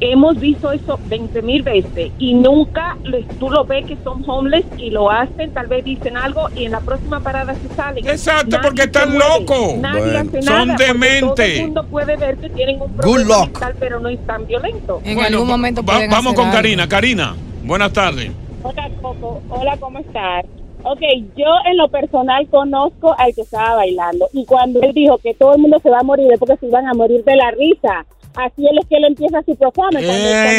Hemos 0.00 0.38
visto 0.38 0.70
eso 0.70 0.98
20 1.08 1.42
mil 1.42 1.62
veces 1.64 2.12
y 2.20 2.32
nunca 2.34 2.96
les- 3.02 3.26
tú 3.40 3.50
lo 3.50 3.64
ves 3.64 3.84
que 3.84 3.96
son 4.04 4.22
homeless 4.28 4.64
y 4.76 4.90
lo 4.90 5.10
hacen, 5.10 5.52
tal 5.52 5.66
vez 5.66 5.84
dicen 5.84 6.16
algo 6.16 6.48
y 6.54 6.66
en 6.66 6.72
la 6.72 6.78
próxima 6.80 7.18
parada 7.20 7.54
se 7.54 7.74
salen. 7.74 8.06
Exacto, 8.06 8.46
Nadie 8.50 8.60
porque 8.62 8.82
están 8.82 9.18
locos. 9.18 9.76
Nadie 9.78 10.00
Bueno. 10.02 10.18
hace 10.20 10.42
Son 10.42 10.68
porque 10.68 10.84
Todo 10.84 10.86
dementes. 10.94 11.58
el 11.58 11.62
mundo 11.64 11.86
puede 11.90 12.16
ver 12.16 12.36
que 12.36 12.48
tienen 12.50 12.76
un 12.80 12.88
Good 12.92 12.96
problema 12.96 13.34
luck. 13.38 13.44
mental, 13.52 13.74
pero 13.80 13.98
no 14.00 14.08
es 14.08 14.24
tan 14.24 14.46
violento. 14.46 15.00
En 15.04 15.14
Bueno, 15.16 15.28
algún 15.38 15.48
momento 15.48 15.82
va- 15.84 16.00
vamos 16.08 16.34
con 16.34 16.44
algo. 16.46 16.56
Karina. 16.56 16.88
Karina, 16.88 17.34
buenas 17.64 17.92
tardes. 17.92 18.30
Hola, 18.62 18.88
Coco. 19.02 19.42
Hola, 19.50 19.76
¿cómo 19.78 19.98
estás? 19.98 20.44
Ok, 20.84 21.00
yo 21.36 21.46
en 21.66 21.76
lo 21.76 21.88
personal 21.88 22.46
conozco 22.48 23.14
al 23.18 23.34
que 23.34 23.42
estaba 23.42 23.76
bailando 23.76 24.28
y 24.32 24.44
cuando 24.46 24.80
él 24.80 24.92
dijo 24.94 25.18
que 25.18 25.34
todo 25.34 25.54
el 25.54 25.60
mundo 25.60 25.78
se 25.82 25.90
va 25.90 25.98
a 25.98 26.04
morir 26.04 26.32
es 26.32 26.38
porque 26.38 26.56
se 26.56 26.66
iban 26.66 26.86
a 26.86 26.94
morir 26.94 27.22
de 27.24 27.36
la 27.36 27.50
risa. 27.50 28.06
Así 28.36 28.66
él 28.66 28.78
es 28.80 28.86
que 28.88 28.96
él 28.96 29.04
empieza 29.04 29.42
su 29.42 29.56
programa. 29.56 30.00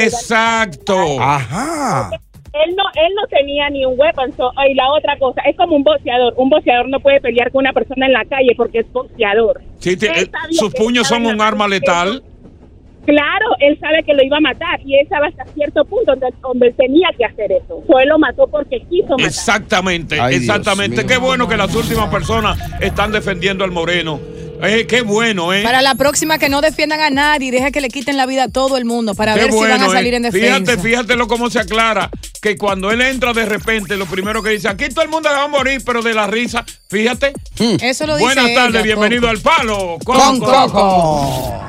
Exacto. 0.03 0.95
Ajá. 1.19 2.09
Él 2.51 2.75
no, 2.75 2.83
él 2.95 3.13
no 3.15 3.27
tenía 3.27 3.69
ni 3.69 3.85
un 3.85 3.93
weapon. 3.97 4.33
so- 4.35 4.51
y 4.69 4.73
la 4.73 4.91
otra 4.91 5.17
cosa, 5.19 5.41
es 5.41 5.55
como 5.55 5.75
un 5.75 5.83
boxeador. 5.83 6.33
Un 6.35 6.49
boxeador 6.49 6.89
no 6.89 6.99
puede 6.99 7.21
pelear 7.21 7.51
con 7.51 7.59
una 7.59 7.73
persona 7.73 8.07
en 8.07 8.13
la 8.13 8.25
calle 8.25 8.53
porque 8.57 8.79
es 8.79 8.91
boxeador. 8.91 9.61
Sí, 9.77 9.95
te- 9.95 10.07
Él 10.07 10.29
eh, 10.49 10.53
sus 10.53 10.73
puños 10.73 11.07
son 11.07 11.25
un 11.25 11.39
arma 11.41 11.67
letal. 11.67 12.23
Claro, 13.09 13.55
él 13.59 13.75
sabe 13.81 14.03
que 14.05 14.13
lo 14.13 14.23
iba 14.23 14.37
a 14.37 14.39
matar 14.39 14.79
y 14.85 14.95
él 14.95 15.07
sabe 15.09 15.29
hasta 15.29 15.43
cierto 15.55 15.83
punto 15.83 16.11
donde, 16.11 16.27
donde 16.43 16.67
él 16.67 16.75
tenía 16.77 17.07
que 17.17 17.25
hacer 17.25 17.51
eso. 17.51 17.83
So, 17.87 17.99
él 17.99 18.07
lo 18.07 18.19
mató 18.19 18.47
porque 18.47 18.81
quiso 18.87 19.09
matar. 19.09 19.25
Exactamente, 19.25 20.21
Ay, 20.21 20.35
exactamente. 20.35 21.03
Qué 21.07 21.17
bueno 21.17 21.47
que 21.47 21.57
las 21.57 21.73
últimas 21.73 22.07
personas 22.09 22.59
están 22.79 23.11
defendiendo 23.11 23.63
al 23.63 23.71
moreno. 23.71 24.19
Eh, 24.61 24.85
qué 24.87 25.01
bueno, 25.01 25.51
¿eh? 25.53 25.63
Para 25.63 25.81
la 25.81 25.95
próxima 25.95 26.37
que 26.37 26.49
no 26.49 26.61
defiendan 26.61 26.99
a 26.99 27.09
nadie 27.09 27.47
y 27.47 27.51
deja 27.51 27.71
que 27.71 27.81
le 27.81 27.87
quiten 27.87 28.15
la 28.15 28.27
vida 28.27 28.43
a 28.43 28.47
todo 28.49 28.77
el 28.77 28.85
mundo 28.85 29.15
para 29.15 29.33
Qué 29.33 29.39
ver 29.39 29.53
si 29.53 29.59
van 29.59 29.81
a 29.81 29.89
salir 29.89 30.13
eh. 30.13 30.17
en 30.17 30.23
defensa. 30.23 30.57
Fíjate, 30.57 30.77
fíjatelo 30.77 31.27
cómo 31.27 31.49
se 31.49 31.57
aclara 31.57 32.11
que 32.43 32.57
cuando 32.57 32.91
él 32.91 33.01
entra 33.01 33.33
de 33.33 33.45
repente, 33.45 33.97
lo 33.97 34.05
primero 34.05 34.43
que 34.43 34.51
dice, 34.51 34.67
aquí 34.67 34.87
todo 34.89 35.03
el 35.03 35.09
mundo 35.09 35.29
va 35.29 35.45
a 35.45 35.47
morir, 35.47 35.81
pero 35.83 36.03
de 36.03 36.13
la 36.13 36.27
risa, 36.27 36.63
fíjate. 36.89 37.33
Eso 37.81 38.05
lo 38.05 38.17
dice 38.17 38.35
Buenas 38.35 38.53
tardes, 38.53 38.83
bienvenido 38.83 39.21
Coco. 39.21 39.31
al 39.31 39.39
Palo 39.39 39.97
Con 40.05 40.39
Coco. 40.39 41.68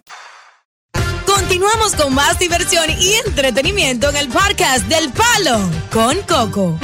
Continuamos 1.51 1.95
con 1.97 2.15
más 2.15 2.39
diversión 2.39 2.85
y 2.97 3.15
entretenimiento 3.27 4.09
en 4.09 4.15
el 4.15 4.29
podcast 4.29 4.87
del 4.87 5.11
Palo 5.11 5.59
con 5.91 6.15
Coco. 6.21 6.79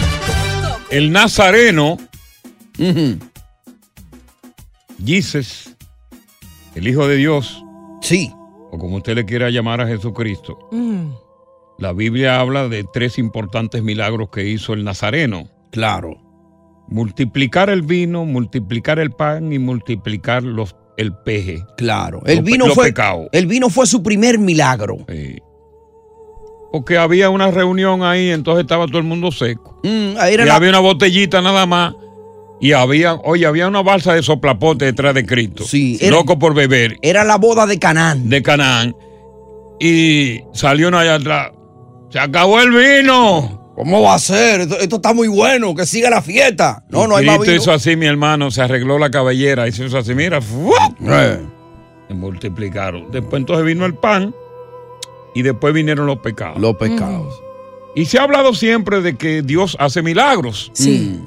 El 0.92 1.10
Nazareno, 1.14 1.98
Jesus, 5.06 5.74
el 6.76 6.86
Hijo 6.86 7.08
de 7.08 7.16
Dios. 7.16 7.64
Sí. 8.02 8.30
O 8.70 8.78
como 8.78 8.98
usted 8.98 9.16
le 9.16 9.24
quiera 9.24 9.50
llamar 9.50 9.80
a 9.80 9.88
Jesucristo. 9.88 10.60
La 11.80 11.94
Biblia 11.94 12.42
habla 12.42 12.68
de 12.68 12.84
tres 12.92 13.18
importantes 13.18 13.82
milagros 13.82 14.28
que 14.34 14.50
hizo 14.50 14.74
el 14.74 14.84
Nazareno. 14.84 15.48
Claro. 15.72 16.18
Multiplicar 16.90 17.70
el 17.70 17.84
vino, 17.84 18.26
multiplicar 18.26 19.00
el 19.00 19.12
pan 19.12 19.54
y 19.54 19.60
multiplicar 19.60 20.44
los, 20.44 20.76
el 20.98 21.14
peje. 21.14 21.64
Claro. 21.78 22.22
El 22.26 22.42
vino, 22.42 22.66
fue, 22.68 22.94
el 23.32 23.46
vino 23.48 23.70
fue 23.70 23.86
su 23.88 24.02
primer 24.04 24.40
milagro. 24.40 24.98
Porque 26.72 26.98
había 26.98 27.30
una 27.30 27.50
reunión 27.50 28.04
ahí, 28.04 28.30
entonces 28.30 28.64
estaba 28.64 28.86
todo 28.88 28.98
el 28.98 29.04
mundo 29.06 29.32
seco. 29.32 29.80
Mm, 29.84 30.18
y 30.34 30.38
la- 30.38 30.56
había 30.56 30.70
una 30.70 30.80
botellita 30.80 31.42
nada 31.42 31.66
más. 31.66 31.94
Y 32.60 32.72
había, 32.74 33.14
oye, 33.14 33.46
había 33.46 33.68
una 33.68 33.84
balsa 33.84 34.14
de 34.14 34.24
soplapote 34.24 34.86
detrás 34.86 35.14
de 35.14 35.26
Cristo. 35.26 35.64
Sí. 35.64 35.98
era- 36.02 36.16
Loco 36.16 36.38
por 36.40 36.54
beber. 36.56 36.98
Era 37.02 37.24
la 37.24 37.38
boda 37.38 37.66
de 37.68 37.78
Canaán. 37.80 38.28
De 38.30 38.42
Canaán. 38.42 38.96
Y 39.80 40.42
salió 40.54 40.88
uno 40.88 40.98
allá 40.98 41.16
atrás. 41.16 41.52
Se 42.10 42.20
acabó 42.20 42.60
el 42.60 42.72
vino. 42.72 43.67
¿Cómo 43.78 44.02
va 44.02 44.16
a 44.16 44.20
ser? 44.20 44.62
Esto, 44.62 44.80
esto 44.80 44.96
está 44.96 45.14
muy 45.14 45.28
bueno, 45.28 45.76
que 45.76 45.86
siga 45.86 46.10
la 46.10 46.24
fiesta. 46.24 46.84
No, 46.90 47.06
no 47.06 47.16
hay 47.16 47.28
más 47.28 47.40
vino. 47.40 47.54
hizo 47.54 47.72
así, 47.72 47.96
mi 47.96 48.08
hermano, 48.08 48.50
se 48.50 48.64
arregló 48.64 48.98
la 48.98 49.12
cabellera, 49.12 49.68
hizo 49.68 49.96
así, 49.96 50.16
mira. 50.16 50.40
Eh. 50.40 51.40
se 52.08 52.14
multiplicaron. 52.16 53.12
Después 53.12 53.40
entonces 53.40 53.64
vino 53.64 53.86
el 53.86 53.94
pan 53.94 54.34
y 55.36 55.44
después 55.44 55.76
vinieron 55.76 56.08
los 56.08 56.18
pecados. 56.18 56.60
Los 56.60 56.76
pecados. 56.78 57.40
Y 57.94 58.06
se 58.06 58.18
ha 58.18 58.24
hablado 58.24 58.56
siempre 58.56 59.02
de 59.02 59.16
que 59.16 59.44
Dios 59.44 59.78
hace 59.80 60.02
milagros. 60.02 60.72
Sí. 60.74 61.22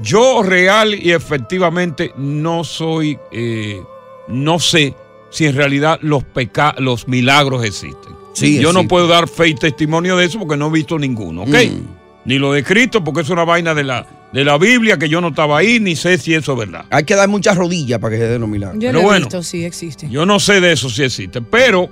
Yo 0.00 0.42
real 0.42 0.92
y 0.92 1.12
efectivamente 1.12 2.12
no 2.16 2.64
soy, 2.64 3.16
eh, 3.30 3.80
no 4.26 4.58
sé 4.58 4.96
si 5.30 5.46
en 5.46 5.54
realidad 5.54 6.00
los, 6.02 6.24
peca 6.24 6.74
los 6.78 7.06
milagros 7.06 7.64
existen. 7.64 8.21
Sí, 8.32 8.58
Yo 8.60 8.72
no 8.72 8.88
puedo 8.88 9.06
dar 9.06 9.28
fe 9.28 9.48
y 9.48 9.54
testimonio 9.54 10.16
de 10.16 10.24
eso 10.24 10.38
porque 10.38 10.56
no 10.56 10.68
he 10.68 10.70
visto 10.70 10.98
ninguno, 10.98 11.42
¿ok? 11.42 11.48
Mm. 11.48 11.86
Ni 12.24 12.38
lo 12.38 12.52
de 12.52 12.62
Cristo 12.64 13.02
porque 13.02 13.20
es 13.22 13.30
una 13.30 13.44
vaina 13.44 13.74
de 13.74 13.84
la, 13.84 14.06
de 14.32 14.44
la 14.44 14.56
Biblia 14.56 14.96
que 14.96 15.08
yo 15.08 15.20
no 15.20 15.28
estaba 15.28 15.58
ahí 15.58 15.80
ni 15.80 15.96
sé 15.96 16.18
si 16.18 16.34
eso 16.34 16.52
es 16.52 16.58
verdad. 16.58 16.86
Hay 16.90 17.04
que 17.04 17.14
dar 17.14 17.28
muchas 17.28 17.56
rodillas 17.56 17.98
para 17.98 18.14
que 18.14 18.22
se 18.22 18.28
den 18.28 18.40
los 18.40 18.48
milagros. 18.48 18.82
Yo 18.82 18.88
Pero 18.88 18.92
lo 18.92 19.00
he 19.00 19.04
bueno. 19.04 19.26
visto, 19.26 19.42
sí 19.42 19.64
existe. 19.64 20.08
Yo 20.08 20.24
no 20.24 20.38
sé 20.40 20.60
de 20.60 20.72
eso 20.72 20.88
si 20.88 21.02
existe, 21.02 21.42
pero 21.42 21.88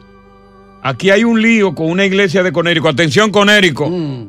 aquí 0.82 1.10
hay 1.10 1.24
un 1.24 1.42
lío 1.42 1.74
con 1.74 1.90
una 1.90 2.06
iglesia 2.06 2.42
de 2.42 2.52
Conérico. 2.52 2.88
Atención, 2.88 3.30
Conérico. 3.30 3.88
Mm. 3.90 4.28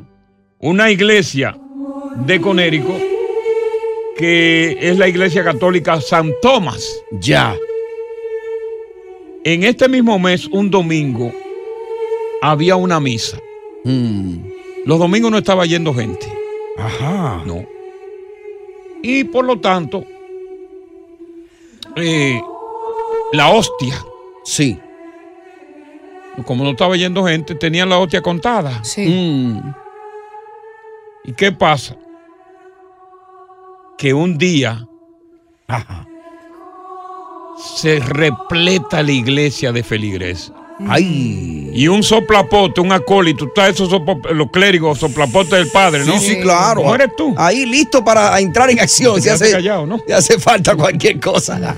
Una 0.58 0.90
iglesia 0.90 1.56
de 2.26 2.40
Conérico 2.40 2.96
que 4.16 4.78
es 4.80 4.98
la 4.98 5.08
iglesia 5.08 5.42
católica 5.44 6.00
San 6.00 6.32
Tomás. 6.40 6.86
Ya. 7.20 7.56
En 9.44 9.64
este 9.64 9.88
mismo 9.88 10.18
mes, 10.18 10.46
un 10.46 10.70
domingo, 10.70 11.32
había 12.42 12.76
una 12.76 13.00
misa. 13.00 13.38
Los 14.84 14.98
domingos 14.98 15.30
no 15.30 15.38
estaba 15.38 15.64
yendo 15.64 15.94
gente. 15.94 16.26
Mm. 16.76 16.80
Ajá. 16.80 17.42
No. 17.46 17.64
Y 19.02 19.24
por 19.24 19.44
lo 19.44 19.60
tanto, 19.60 20.04
eh, 21.96 22.40
la 23.32 23.50
hostia. 23.50 24.04
Sí. 24.44 24.78
Como 26.44 26.64
no 26.64 26.70
estaba 26.70 26.96
yendo 26.96 27.24
gente, 27.24 27.54
tenían 27.54 27.88
la 27.88 27.98
hostia 27.98 28.20
contada. 28.20 28.82
Sí. 28.82 29.06
Mm. 29.06 29.74
¿Y 31.24 31.32
qué 31.34 31.52
pasa? 31.52 31.96
Que 33.96 34.12
un 34.12 34.36
día 34.36 34.88
se 37.56 38.00
repleta 38.00 39.02
la 39.02 39.12
iglesia 39.12 39.70
de 39.70 39.84
feligreses. 39.84 40.52
Ay. 40.88 41.70
Y 41.74 41.88
un 41.88 42.02
soplapote, 42.02 42.80
un 42.80 42.92
acólito, 42.92 43.46
está 43.46 43.68
esos 43.68 43.90
los 43.90 44.50
clérigos, 44.50 44.98
soplapote 44.98 45.56
del 45.56 45.68
padre, 45.68 46.04
¿no? 46.04 46.18
Sí, 46.18 46.34
sí, 46.34 46.40
claro. 46.40 46.82
¿Cómo 46.82 46.94
eres 46.94 47.10
tú? 47.16 47.34
Ahí 47.36 47.64
listo 47.66 48.04
para 48.04 48.38
entrar 48.40 48.70
en 48.70 48.80
acción. 48.80 49.16
Si 49.16 49.22
Quédate 49.22 49.44
hace, 49.44 49.52
callado, 49.54 49.86
¿no? 49.86 49.98
si 50.06 50.12
hace 50.12 50.38
falta 50.38 50.76
cualquier 50.76 51.18
cosa. 51.20 51.58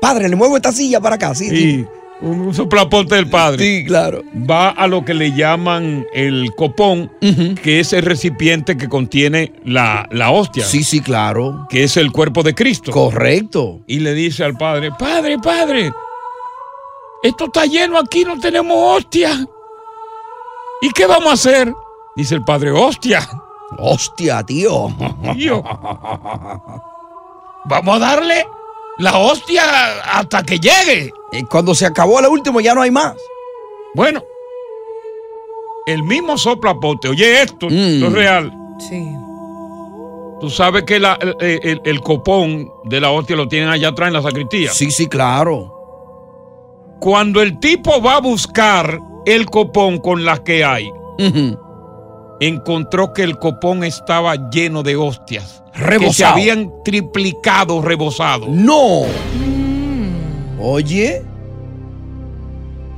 Padre, 0.00 0.28
le 0.28 0.36
muevo 0.36 0.56
esta 0.56 0.72
silla 0.72 1.00
para 1.00 1.16
acá. 1.16 1.34
Sí, 1.34 1.48
Sí, 1.50 1.86
un, 2.22 2.40
un 2.40 2.54
soplapote 2.54 3.14
del 3.14 3.28
padre. 3.28 3.64
Sí, 3.64 3.84
claro. 3.86 4.22
Va 4.48 4.70
a 4.70 4.86
lo 4.86 5.04
que 5.04 5.14
le 5.14 5.32
llaman 5.32 6.06
el 6.12 6.50
copón, 6.56 7.10
que 7.62 7.80
es 7.80 7.92
el 7.92 8.02
recipiente 8.02 8.76
que 8.76 8.88
contiene 8.88 9.52
la, 9.64 10.06
la 10.10 10.30
hostia. 10.30 10.64
Sí, 10.64 10.84
sí, 10.84 11.00
claro. 11.00 11.66
Que 11.70 11.84
es 11.84 11.96
el 11.96 12.12
cuerpo 12.12 12.42
de 12.42 12.54
Cristo. 12.54 12.92
Correcto. 12.92 13.80
Y 13.86 14.00
le 14.00 14.14
dice 14.14 14.44
al 14.44 14.56
padre, 14.56 14.90
padre, 14.98 15.38
padre, 15.38 15.92
esto 17.22 17.44
está 17.46 17.66
lleno 17.66 17.98
aquí, 17.98 18.24
no 18.24 18.38
tenemos 18.38 18.76
hostia. 18.98 19.46
¿Y 20.82 20.90
qué 20.90 21.06
vamos 21.06 21.28
a 21.30 21.32
hacer? 21.34 21.72
Dice 22.16 22.34
el 22.34 22.44
padre, 22.44 22.70
hostia. 22.72 23.28
Hostia, 23.78 24.42
tío. 24.44 24.88
Tío. 25.34 25.62
Vamos 27.66 27.96
a 27.96 27.98
darle 27.98 28.46
la 28.98 29.18
hostia 29.18 29.62
hasta 30.18 30.42
que 30.42 30.58
llegue. 30.58 31.12
Y 31.32 31.44
cuando 31.44 31.74
se 31.74 31.86
acabó 31.86 32.20
la 32.20 32.28
última 32.28 32.60
ya 32.60 32.74
no 32.74 32.82
hay 32.82 32.90
más. 32.90 33.14
Bueno, 33.94 34.22
el 35.86 36.02
mismo 36.02 36.36
soplapote, 36.38 37.08
oye 37.08 37.42
esto, 37.42 37.66
esto 37.68 38.06
es 38.06 38.12
real. 38.12 38.52
Sí. 38.78 39.08
Tú 40.40 40.48
sabes 40.48 40.84
que 40.84 40.98
la- 40.98 41.18
el, 41.20 41.36
el- 41.40 41.80
el 41.84 42.00
copón 42.00 42.72
de 42.84 43.00
la 43.00 43.10
hostia 43.10 43.36
lo 43.36 43.46
tienen 43.46 43.68
allá 43.68 43.88
atrás 43.88 44.08
en 44.08 44.14
la 44.14 44.22
sacristía. 44.22 44.72
Sí, 44.72 44.90
sí, 44.90 45.06
claro. 45.06 45.79
Cuando 47.00 47.40
el 47.42 47.58
tipo 47.58 48.00
va 48.02 48.16
a 48.16 48.20
buscar 48.20 49.00
el 49.26 49.46
copón 49.46 49.98
con 49.98 50.24
las 50.24 50.40
que 50.40 50.64
hay, 50.64 50.88
encontró 52.40 53.12
que 53.12 53.22
el 53.22 53.38
copón 53.38 53.84
estaba 53.84 54.50
lleno 54.50 54.82
de 54.82 54.96
hostias. 54.96 55.62
Que 55.72 55.78
se 55.78 55.84
Rebosado. 55.84 56.32
habían 56.34 56.70
triplicado, 56.84 57.80
rebosado. 57.82 58.46
No. 58.48 59.02
Oye. 60.60 61.22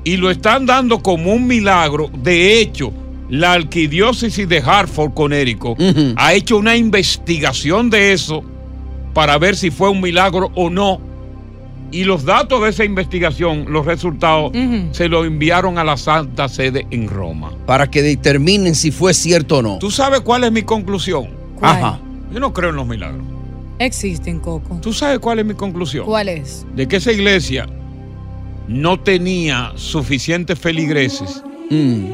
Y 0.05 0.17
lo 0.17 0.31
están 0.31 0.67
dando 0.67 1.01
como 1.01 1.33
un 1.33 1.47
milagro. 1.47 2.11
De 2.12 2.61
hecho, 2.61 2.93
la 3.29 3.53
arquidiócesis 3.53 4.49
de 4.49 4.59
Hartford, 4.59 5.15
Conérico, 5.15 5.77
ha 6.17 6.35
hecho 6.35 6.57
una 6.57 6.77
investigación 6.77 7.88
de 7.88 8.12
eso 8.12 8.43
para 9.15 9.38
ver 9.38 9.55
si 9.57 9.71
fue 9.71 9.91
un 9.91 10.01
milagro 10.01 10.51
o 10.57 10.71
no. 10.71 11.01
Y 11.92 12.05
los 12.05 12.24
datos 12.24 12.62
de 12.62 12.70
esa 12.70 12.85
investigación, 12.85 13.66
los 13.68 13.85
resultados, 13.85 14.52
se 14.92 15.09
los 15.09 15.26
enviaron 15.26 15.76
a 15.76 15.85
la 15.85 15.98
Santa 15.98 16.48
Sede 16.48 16.87
en 16.90 17.07
Roma. 17.07 17.52
Para 17.66 17.90
que 17.90 18.00
determinen 18.00 18.74
si 18.74 18.90
fue 18.90 19.12
cierto 19.12 19.59
o 19.59 19.62
no. 19.62 19.78
¿Tú 19.78 19.90
sabes 19.90 20.22
cuál 20.22 20.44
es 20.44 20.52
mi 20.52 20.62
conclusión? 20.62 21.28
¿Cuál? 21.57 21.76
Ajá. 21.76 22.00
Yo 22.33 22.40
no 22.40 22.52
creo 22.55 22.70
en 22.70 22.76
los 22.76 22.87
milagros. 22.87 23.22
Existen, 23.78 24.40
Coco. 24.40 24.78
¿Tú 24.81 24.92
sabes 24.92 25.18
cuál 25.18 25.40
es 25.40 25.44
mi 25.44 25.55
conclusión? 25.55 26.07
¿Cuál 26.07 26.31
es? 26.31 26.64
De 26.74 26.88
que 26.88 26.96
esa 26.96 27.12
iglesia 27.12 27.66
no 28.68 28.98
tenía 28.98 29.72
suficientes 29.74 30.59
feligreses. 30.59 31.42
Mm. 31.68 32.07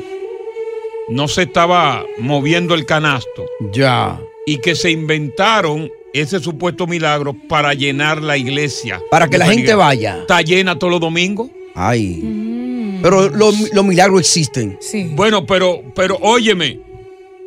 No 1.11 1.29
se 1.29 1.43
estaba 1.43 2.05
moviendo 2.19 2.75
el 2.75 2.85
canasto. 2.85 3.47
Ya. 3.73 4.19
Y 4.45 4.59
que 4.59 4.75
se 4.75 4.91
inventaron 4.91 5.91
ese 6.13 6.41
supuesto 6.41 6.87
milagro 6.87 7.35
para 7.49 7.75
llenar 7.75 8.23
la 8.23 8.37
iglesia. 8.37 9.01
Para 9.11 9.29
que 9.29 9.39
la 9.39 9.47
gente 9.47 9.75
vaya. 9.75 10.19
¿Está 10.21 10.43
llena 10.43 10.79
todos 10.79 10.93
los 10.93 11.01
domingos? 11.01 11.51
Ay. 11.75 12.99
Pero 13.03 13.29
los, 13.29 13.73
los 13.73 13.85
milagros 13.85 14.21
existen. 14.21 14.79
Sí. 14.81 15.13
Bueno, 15.15 15.47
pero, 15.47 15.83
pero 15.95 16.17
óyeme, 16.21 16.81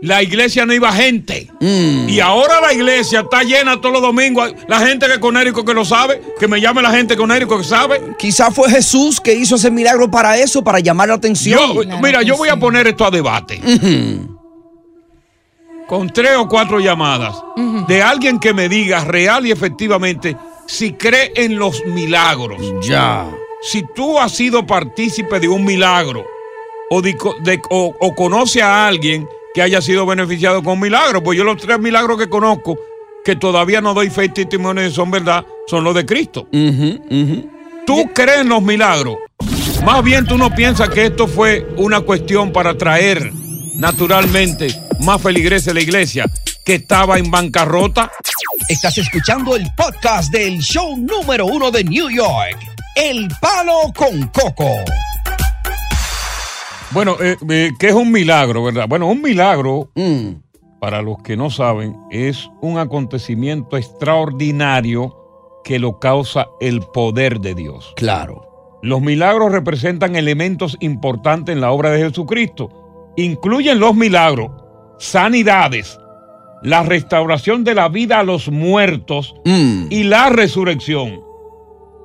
la 0.01 0.23
iglesia 0.23 0.65
no 0.65 0.73
iba 0.73 0.91
gente. 0.91 1.47
Mm. 1.59 2.09
Y 2.09 2.19
ahora 2.19 2.59
la 2.59 2.73
iglesia 2.73 3.21
está 3.21 3.43
llena 3.43 3.79
todos 3.79 3.93
los 3.93 4.01
domingos. 4.01 4.53
La 4.67 4.79
gente 4.79 5.07
que 5.07 5.19
con 5.19 5.37
Érico 5.37 5.63
que 5.63 5.73
lo 5.73 5.85
sabe, 5.85 6.21
que 6.39 6.47
me 6.47 6.59
llame 6.59 6.81
la 6.81 6.91
gente 6.91 7.15
con 7.15 7.31
Érico 7.31 7.57
que 7.57 7.63
sabe. 7.63 8.01
Quizás 8.17 8.53
fue 8.53 8.69
Jesús 8.69 9.21
que 9.21 9.33
hizo 9.33 9.55
ese 9.55 9.69
milagro 9.69 10.09
para 10.09 10.37
eso, 10.37 10.63
para 10.63 10.79
llamar 10.79 11.09
la 11.09 11.15
atención. 11.15 11.59
Yo, 11.75 11.99
mira, 12.01 12.23
yo 12.23 12.35
voy 12.35 12.49
a 12.49 12.57
poner 12.57 12.87
esto 12.87 13.05
a 13.05 13.11
debate. 13.11 13.61
Con 15.91 16.09
tres 16.09 16.31
o 16.37 16.47
cuatro 16.47 16.79
llamadas 16.79 17.35
de 17.87 18.01
alguien 18.01 18.39
que 18.39 18.53
me 18.53 18.69
diga 18.69 19.03
real 19.03 19.45
y 19.45 19.51
efectivamente 19.51 20.37
si 20.65 20.93
cree 20.93 21.33
en 21.35 21.59
los 21.59 21.85
milagros. 21.85 22.61
Ya. 22.81 23.29
Si 23.61 23.83
tú 23.93 24.17
has 24.17 24.31
sido 24.31 24.65
partícipe 24.65 25.37
de 25.41 25.49
un 25.49 25.65
milagro 25.65 26.25
o, 26.89 27.01
de- 27.01 27.17
de- 27.43 27.61
o- 27.69 27.93
o 27.99 28.15
conoce 28.15 28.61
a 28.61 28.87
alguien 28.87 29.27
que 29.53 29.61
haya 29.61 29.81
sido 29.81 30.05
beneficiado 30.05 30.63
con 30.63 30.73
un 30.75 30.79
milagro, 30.79 31.21
pues 31.21 31.37
yo 31.37 31.43
los 31.43 31.57
tres 31.57 31.77
milagros 31.77 32.17
que 32.17 32.29
conozco, 32.29 32.77
que 33.25 33.35
todavía 33.35 33.81
no 33.81 33.93
doy 33.93 34.09
fe 34.09 34.25
y 34.25 34.29
testimonio 34.29 34.83
de 34.83 34.91
son 34.91 35.11
verdad, 35.11 35.45
son 35.67 35.83
los 35.83 35.93
de 35.93 36.05
Cristo. 36.05 36.47
¿Tú 37.85 38.09
crees 38.15 38.39
en 38.41 38.49
los 38.49 38.61
milagros? 38.61 39.17
Más 39.83 40.01
bien 40.05 40.25
tú 40.25 40.37
no 40.37 40.49
piensas 40.55 40.87
que 40.87 41.07
esto 41.07 41.27
fue 41.27 41.67
una 41.75 41.99
cuestión 41.99 42.53
para 42.53 42.77
traer 42.77 43.31
naturalmente 43.75 44.73
más 45.01 45.21
feligreses 45.21 45.69
a 45.69 45.73
la 45.73 45.81
iglesia 45.81 46.25
que 46.65 46.75
estaba 46.75 47.17
en 47.17 47.29
bancarrota. 47.31 48.11
Estás 48.69 48.97
escuchando 48.97 49.55
el 49.55 49.67
podcast 49.75 50.31
del 50.31 50.59
show 50.59 50.95
número 50.97 51.45
uno 51.45 51.71
de 51.71 51.83
New 51.83 52.09
York, 52.09 52.57
El 52.95 53.27
Palo 53.41 53.91
con 53.95 54.27
Coco. 54.27 54.69
Bueno, 56.91 57.15
eh, 57.21 57.37
eh, 57.49 57.71
¿qué 57.79 57.87
es 57.87 57.93
un 57.95 58.11
milagro, 58.11 58.63
verdad? 58.63 58.85
Bueno, 58.87 59.07
un 59.07 59.21
milagro, 59.21 59.89
para 60.79 61.01
los 61.01 61.21
que 61.23 61.37
no 61.37 61.49
saben, 61.49 61.95
es 62.11 62.49
un 62.61 62.77
acontecimiento 62.77 63.77
extraordinario 63.77 65.17
que 65.63 65.79
lo 65.79 65.99
causa 65.99 66.47
el 66.59 66.81
poder 66.81 67.39
de 67.39 67.55
Dios. 67.55 67.93
Claro. 67.95 68.79
Los 68.83 69.01
milagros 69.01 69.51
representan 69.51 70.15
elementos 70.15 70.75
importantes 70.79 71.53
en 71.53 71.61
la 71.61 71.71
obra 71.71 71.91
de 71.91 72.03
Jesucristo. 72.03 73.13
Incluyen 73.15 73.79
los 73.79 73.95
milagros, 73.95 74.51
sanidades, 75.01 75.99
la 76.61 76.83
restauración 76.83 77.63
de 77.63 77.73
la 77.73 77.89
vida 77.89 78.19
a 78.19 78.23
los 78.23 78.49
muertos 78.49 79.33
y 79.43 80.03
la 80.03 80.29
resurrección. 80.29 81.21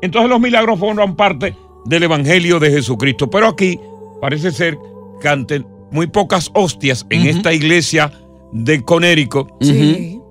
Entonces 0.01 0.31
los 0.31 0.41
milagros 0.41 0.79
forman 0.81 1.15
parte 1.15 1.55
del 1.85 2.05
Evangelio 2.05 2.59
de 2.59 2.71
Jesucristo. 2.71 3.29
Pero 3.29 3.49
aquí 3.49 3.79
parece 4.21 4.51
ser 4.51 4.79
que 5.21 5.29
ante 5.29 5.63
muy 5.91 6.07
pocas 6.07 6.51
hostias 6.55 7.07
en 7.11 7.27
esta 7.27 7.53
iglesia 7.53 8.11
de 8.53 8.83
Conérico, 8.83 9.59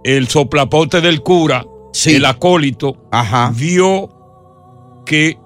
el 0.03 0.27
soplapote 0.27 1.01
del 1.01 1.21
cura, 1.21 1.65
el 2.05 2.25
acólito, 2.25 2.97
vio 3.53 4.09
que 5.05 5.37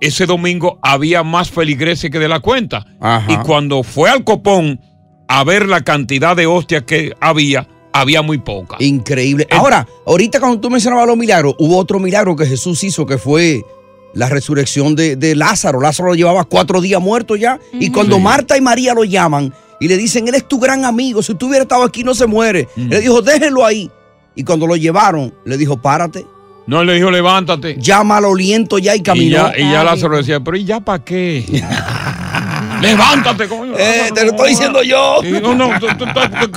ese 0.00 0.24
domingo 0.24 0.78
había 0.82 1.24
más 1.24 1.50
feligreses 1.50 2.10
que 2.10 2.20
de 2.20 2.28
la 2.28 2.38
cuenta. 2.38 2.86
Ajá. 3.00 3.32
Y 3.32 3.36
cuando 3.44 3.82
fue 3.82 4.08
al 4.08 4.22
copón 4.22 4.80
a 5.32 5.44
ver 5.44 5.68
la 5.68 5.82
cantidad 5.82 6.34
de 6.34 6.46
hostias 6.46 6.82
que 6.82 7.14
había, 7.20 7.68
había 7.92 8.20
muy 8.20 8.38
poca. 8.38 8.76
Increíble. 8.80 9.46
Ahora, 9.52 9.86
ahorita 10.04 10.40
cuando 10.40 10.58
tú 10.58 10.70
mencionabas 10.70 11.06
los 11.06 11.16
milagros, 11.16 11.54
hubo 11.58 11.76
otro 11.78 12.00
milagro 12.00 12.34
que 12.34 12.46
Jesús 12.46 12.82
hizo 12.82 13.06
que 13.06 13.16
fue 13.16 13.62
la 14.12 14.28
resurrección 14.28 14.96
de, 14.96 15.14
de 15.14 15.36
Lázaro. 15.36 15.80
Lázaro 15.80 16.08
lo 16.08 16.14
llevaba 16.16 16.42
cuatro 16.42 16.80
días 16.80 17.00
muerto 17.00 17.36
ya. 17.36 17.60
Y 17.72 17.90
cuando 17.92 18.16
Sí. 18.16 18.22
Marta 18.22 18.58
y 18.58 18.60
María 18.60 18.92
lo 18.92 19.04
llaman 19.04 19.54
y 19.78 19.86
le 19.86 19.96
dicen, 19.96 20.26
él 20.26 20.34
es 20.34 20.48
tu 20.48 20.58
gran 20.58 20.84
amigo, 20.84 21.22
si 21.22 21.32
tú 21.36 21.46
hubieras 21.46 21.66
estado 21.66 21.84
aquí 21.84 22.02
no 22.02 22.12
se 22.14 22.26
muere. 22.26 22.66
Mm. 22.74 22.88
Le 22.88 23.00
dijo, 23.00 23.22
déjenlo 23.22 23.64
ahí. 23.64 23.88
Y 24.34 24.42
cuando 24.42 24.66
lo 24.66 24.74
llevaron, 24.74 25.32
le 25.44 25.56
dijo, 25.56 25.80
párate. 25.80 26.26
No, 26.66 26.82
le 26.84 26.94
dijo, 26.94 27.10
levántate. 27.10 27.76
Llama 27.78 28.16
al 28.18 28.24
oliento 28.24 28.78
ya 28.78 28.94
y 28.96 28.98
Y 28.98 29.02
caminó. 29.02 29.52
ya, 29.52 29.58
y 29.58 29.70
ya 29.70 29.84
Lázaro 29.84 30.16
decía, 30.16 30.40
pero 30.40 30.56
¿y 30.56 30.64
ya 30.64 30.80
para 30.80 31.04
qué? 31.04 31.44
Levántate, 32.80 33.46
coño. 33.48 33.74
Eh, 33.78 34.10
te 34.14 34.24
lo 34.24 34.30
estoy 34.32 34.50
diciendo 34.50 34.82
yo. 34.82 35.20
Y 35.22 35.32
no, 35.40 35.54
no, 35.54 35.70
¿qué 35.78 35.94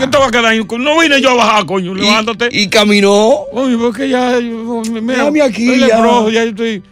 te 0.08 0.18
va 0.18 0.28
a 0.28 0.32
quedar? 0.32 0.56
No 0.80 1.00
vine 1.00 1.22
yo 1.22 1.32
a 1.32 1.34
bajar, 1.36 1.66
coño. 1.66 1.94
Levántate. 1.94 2.50
Y 2.52 2.68
caminó. 2.68 3.42
Oye, 3.52 3.78
porque 3.78 4.10
ya. 4.10 4.32
Déjame 4.40 5.42
aquí, 5.42 5.80
ya. 5.80 6.44
estoy. 6.44 6.84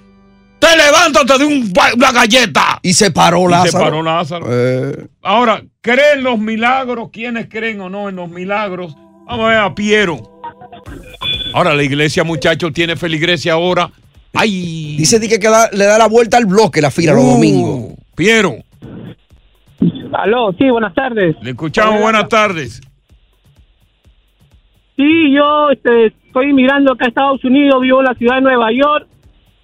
¡Te 0.60 0.78
levántate 0.78 1.40
de 1.40 1.46
una 1.46 2.12
galleta! 2.12 2.80
Y 2.84 2.94
se 2.94 3.10
paró 3.10 3.48
Y 3.48 3.52
Lázaro. 3.52 3.72
se 3.72 3.78
paró 3.80 4.04
Lázaro. 4.04 4.46
Eh, 4.48 5.08
Ahora, 5.24 5.64
¿creen 5.82 6.22
los 6.24 6.38
milagros? 6.38 7.10
¿Quiénes 7.12 7.48
creen 7.50 7.82
o 7.82 7.90
no 7.90 8.10
en 8.10 8.16
los 8.18 8.30
milagros? 8.30 8.94
Vamos 9.26 9.46
a 9.46 9.50
ver 9.50 9.58
a 9.58 9.74
Piero. 9.74 10.42
Ahora, 11.56 11.74
la 11.74 11.82
iglesia, 11.82 12.24
muchachos, 12.24 12.72
tiene 12.74 12.96
feligresia 12.96 13.54
ahora. 13.54 13.90
¡Ay! 14.34 14.96
dice 14.98 15.20
di 15.20 15.28
que, 15.28 15.40
da- 15.40 15.70
le 15.74 15.86
da 15.86 15.98
la 15.98 16.08
vuelta 16.08 16.38
al 16.38 16.46
bloque 16.46 16.80
la 16.80 16.92
fila 16.92 17.14
los 17.14 17.24
Uh, 17.24 17.32
domingos. 17.32 17.94
Piero. 18.16 18.56
Aló, 20.14 20.54
sí, 20.58 20.70
buenas 20.70 20.94
tardes. 20.94 21.36
Le 21.42 21.52
escuchamos, 21.52 22.02
buenas 22.02 22.28
tardes. 22.28 22.82
Sí, 24.96 25.34
yo 25.34 25.70
este, 25.72 26.08
estoy 26.08 26.54
mirando 26.54 26.94
acá 26.94 27.06
a 27.06 27.08
Estados 27.10 27.44
Unidos, 27.44 27.82
vivo 27.82 28.00
en 28.00 28.06
la 28.06 28.16
ciudad 28.16 28.36
de 28.36 28.42
Nueva 28.42 28.72
York, 28.72 29.08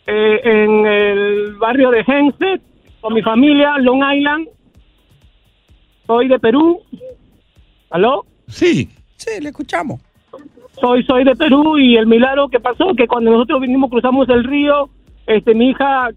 eh, 0.08 0.42
en 0.44 0.86
el 0.86 1.56
barrio 1.56 1.92
de 1.92 2.04
Hempstead, 2.08 2.60
con 3.02 3.14
mi 3.14 3.22
familia, 3.22 3.78
Long 3.80 4.02
Island. 4.16 4.48
Soy 6.08 6.28
de 6.30 6.40
Perú. 6.40 6.82
¿Aló? 7.90 8.26
Sí. 8.48 8.90
Sí, 9.18 9.42
le 9.42 9.50
escuchamos. 9.50 10.02
Soy, 10.80 11.04
soy 11.04 11.24
de 11.24 11.36
Perú 11.36 11.78
y 11.78 11.98
el 11.98 12.08
milagro 12.08 12.48
que 12.50 12.60
pasó 12.60 12.94
que 12.96 13.08
cuando 13.08 13.32
nosotros 13.32 13.62
vinimos 13.62 13.90
cruzamos 13.90 14.30
el 14.30 14.44
río, 14.44 14.90
este, 15.26 15.54
mi 15.54 15.72
hija 15.72 16.10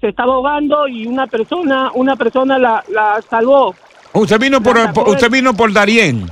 se 0.00 0.08
estaba 0.08 0.34
ahogando 0.34 0.88
y 0.88 1.06
una 1.06 1.26
persona, 1.26 1.90
una 1.94 2.16
persona 2.16 2.58
la, 2.58 2.82
la 2.88 3.20
salvó. 3.28 3.74
Usted 4.12 4.38
vino 4.40 4.60
por, 4.62 4.92
por- 4.92 5.08
usted 5.08 5.30
vino 5.30 5.54
por 5.54 5.72
Darién. 5.72 6.28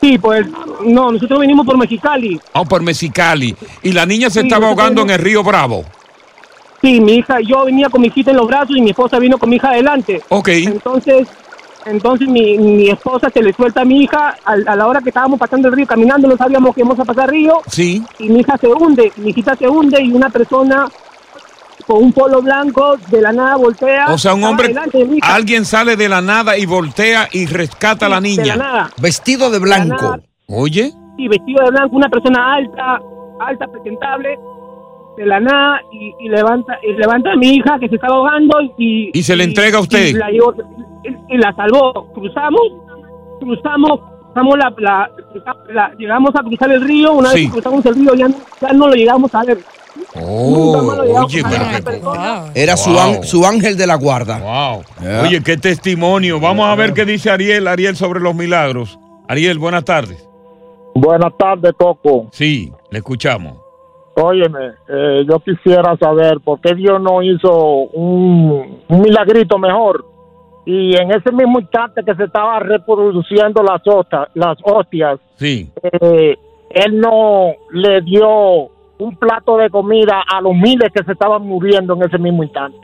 Sí, 0.00 0.18
pues 0.18 0.46
no, 0.84 1.10
nosotros 1.12 1.40
vinimos 1.40 1.64
por 1.64 1.78
Mexicali. 1.78 2.38
o 2.52 2.64
por 2.64 2.82
Mexicali. 2.82 3.56
Y 3.82 3.92
la 3.92 4.04
niña 4.04 4.28
se 4.28 4.40
Sí, 4.42 4.46
estaba 4.46 4.68
ahogando 4.68 5.02
en 5.02 5.10
el 5.10 5.18
río 5.18 5.42
Bravo. 5.42 5.84
Sí, 6.82 7.00
mi 7.00 7.14
hija, 7.16 7.38
yo 7.40 7.64
venía 7.64 7.88
con 7.88 8.00
mi 8.02 8.08
hijita 8.08 8.30
en 8.30 8.36
los 8.36 8.46
brazos 8.46 8.76
y 8.76 8.80
mi 8.82 8.90
esposa 8.90 9.18
vino 9.18 9.38
con 9.38 9.48
mi 9.50 9.56
hija 9.56 9.70
adelante. 9.70 10.22
Ok. 10.28 10.48
Entonces, 10.48 11.26
entonces 11.86 12.28
mi, 12.28 12.56
mi 12.58 12.90
esposa 12.90 13.30
se 13.30 13.42
le 13.42 13.52
suelta 13.52 13.80
a 13.80 13.84
mi 13.84 14.02
hija 14.02 14.36
al- 14.44 14.68
a, 14.68 14.76
la 14.76 14.86
hora 14.86 15.00
que 15.00 15.08
estábamos 15.08 15.40
pasando 15.40 15.68
el 15.68 15.74
río 15.74 15.86
caminando, 15.86 16.28
no 16.28 16.36
sabíamos 16.36 16.74
que 16.74 16.82
íbamos 16.82 17.00
a 17.00 17.04
pasar 17.04 17.30
río. 17.30 17.60
Sí. 17.68 18.02
Y 18.18 18.28
mi 18.28 18.40
hija 18.40 18.56
se 18.58 18.68
hunde, 18.68 19.10
mi 19.16 19.30
hijita 19.30 19.56
se 19.56 19.68
hunde 19.68 20.00
y 20.02 20.12
una 20.12 20.28
persona 20.28 20.86
con 21.88 22.04
un 22.04 22.12
polo 22.12 22.40
blanco 22.42 22.96
de 23.10 23.20
la 23.22 23.32
nada 23.32 23.56
voltea. 23.56 24.12
O 24.12 24.18
sea, 24.18 24.34
un 24.34 24.44
hombre, 24.44 24.72
alguien 25.22 25.64
sale 25.64 25.96
de 25.96 26.08
la 26.08 26.20
nada 26.20 26.56
y 26.58 26.66
voltea 26.66 27.28
y 27.32 27.46
rescata 27.46 28.06
a 28.06 28.08
la 28.10 28.20
de 28.20 28.28
la 28.28 28.28
niña. 28.42 28.56
nada. 28.56 28.90
Vestido 29.00 29.50
de 29.50 29.58
De 29.58 29.66
la 29.68 29.78
nada. 29.84 30.08
blanco. 30.10 30.24
Oye. 30.48 30.92
Sí, 31.16 31.26
vestido 31.28 31.64
de 31.64 31.70
blanco, 31.70 31.96
una 31.96 32.08
persona 32.10 32.54
alta, 32.54 33.00
alta, 33.40 33.66
presentable, 33.68 34.38
de 35.16 35.26
la 35.26 35.40
nada, 35.40 35.80
y, 35.92 36.12
y 36.26 36.28
levanta 36.28 36.78
y 36.86 36.92
levanta 36.92 37.32
a 37.32 37.36
mi 37.36 37.54
hija 37.54 37.78
que 37.80 37.88
se 37.88 37.94
estaba 37.96 38.16
ahogando 38.16 38.56
y... 38.76 39.10
Y 39.12 39.22
se 39.24 39.34
le 39.34 39.44
entrega 39.44 39.78
a 39.78 39.80
usted. 39.80 40.08
Y 40.08 40.12
la, 40.12 40.28
llevó- 40.30 40.54
y- 41.02 41.34
y 41.34 41.38
la 41.38 41.52
salvó. 41.56 42.12
Cruzamos, 42.12 42.60
cruzamos, 43.40 44.00
cruzamos 44.26 44.58
la, 44.58 44.72
la- 44.78 45.10
la- 45.72 45.92
llegamos 45.98 46.30
a 46.36 46.42
cruzar 46.42 46.70
el 46.70 46.82
río, 46.82 47.14
una 47.14 47.30
Sí. 47.30 47.36
vez 47.40 47.46
que 47.46 47.52
cruzamos 47.54 47.86
el 47.86 47.94
río 47.96 48.14
ya, 48.14 48.28
ya 48.60 48.72
no 48.74 48.86
lo 48.88 48.94
llegamos 48.94 49.34
a 49.34 49.42
ver. 49.42 49.58
Oh, 50.20 50.94
oye, 51.24 51.42
pero 51.48 51.64
Era 52.54 52.76
su, 52.76 52.90
Wow. 52.90 52.98
an- 53.00 53.22
su 53.24 53.44
ángel 53.44 53.76
de 53.76 53.86
la 53.86 53.94
guarda. 53.96 54.38
Wow. 54.38 54.82
Oye, 55.24 55.42
qué 55.42 55.56
testimonio. 55.56 56.40
Vamos 56.40 56.66
a 56.66 56.74
ver 56.74 56.92
qué 56.92 57.04
dice 57.04 57.30
Ariel, 57.30 57.66
Ariel 57.68 57.96
sobre 57.96 58.20
los 58.20 58.34
milagros. 58.34 58.98
Ariel, 59.28 59.58
buenas 59.58 59.84
tardes. 59.84 60.26
Buenas 60.94 61.32
tardes, 61.38 61.72
Coco. 61.78 62.28
Sí, 62.32 62.72
le 62.90 62.98
escuchamos. 62.98 63.58
Óyeme, 64.20 64.72
eh, 64.88 65.24
yo 65.28 65.38
quisiera 65.40 65.96
saber 65.96 66.40
por 66.44 66.60
qué 66.60 66.74
Dios 66.74 67.00
no 67.00 67.22
hizo 67.22 67.52
un, 67.92 68.80
un 68.88 69.00
milagrito 69.00 69.58
mejor. 69.58 70.04
Y 70.66 70.96
en 70.96 71.10
ese 71.12 71.30
mismo 71.32 71.60
instante 71.60 72.02
que 72.04 72.14
se 72.14 72.24
estaba 72.24 72.58
reproduciendo 72.58 73.62
las 73.62 73.80
hostias, 73.86 74.28
las 74.34 74.58
hostias 74.64 75.18
Sí. 75.36 75.70
eh, 75.82 76.36
Él 76.70 77.00
no 77.00 77.52
le 77.72 78.00
dio 78.02 78.68
un 78.98 79.16
plato 79.16 79.56
de 79.56 79.70
comida 79.70 80.22
a 80.26 80.40
los 80.40 80.54
miles 80.54 80.90
que 80.94 81.04
se 81.04 81.12
estaban 81.12 81.42
muriendo 81.42 81.94
en 81.94 82.02
ese 82.02 82.18
mismo 82.18 82.42
instante. 82.42 82.78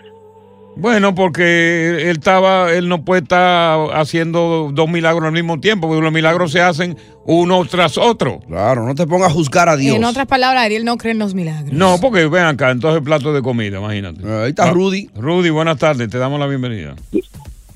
Bueno, 0.77 1.15
porque 1.15 2.09
él 2.11 2.17
estaba, 2.17 2.73
él 2.73 2.89
no 2.89 3.05
puede 3.05 3.23
estar 3.23 3.91
haciendo 3.95 4.71
dos 4.73 4.89
milagros 4.89 5.25
al 5.25 5.33
mismo 5.33 5.61
tiempo, 5.61 5.87
porque 5.87 6.03
los 6.03 6.13
milagros 6.13 6.51
se 6.51 6.61
hacen 6.61 6.97
uno 7.27 7.65
tras 7.65 7.97
otro. 7.97 8.41
Claro, 8.49 8.85
no 8.85 8.95
te 8.97 9.07
pongas 9.07 9.31
a 9.31 9.35
juzgar 9.35 9.69
a 9.69 9.77
Dios. 9.77 9.95
En 9.95 10.05
otras 10.05 10.27
palabras, 10.27 10.65
Ariel 10.65 10.85
no 10.85 10.97
cree 10.97 11.13
en 11.13 11.21
los 11.21 11.35
milagros. 11.35 11.73
No, 11.73 11.99
porque 12.01 12.27
ven 12.27 12.45
acá, 12.45 12.73
entonces 12.73 13.03
plato 13.03 13.33
de 13.33 13.43
comida, 13.43 13.79
imagínate. 13.79 14.21
Ahí 14.29 14.51
está 14.51 14.71
Rudy. 14.71 15.11
Rudy, 15.15 15.51
buenas 15.51 15.79
tardes, 15.79 16.11
te 16.11 16.19
damos 16.19 16.41
la 16.41 16.49
bienvenida. 16.49 16.97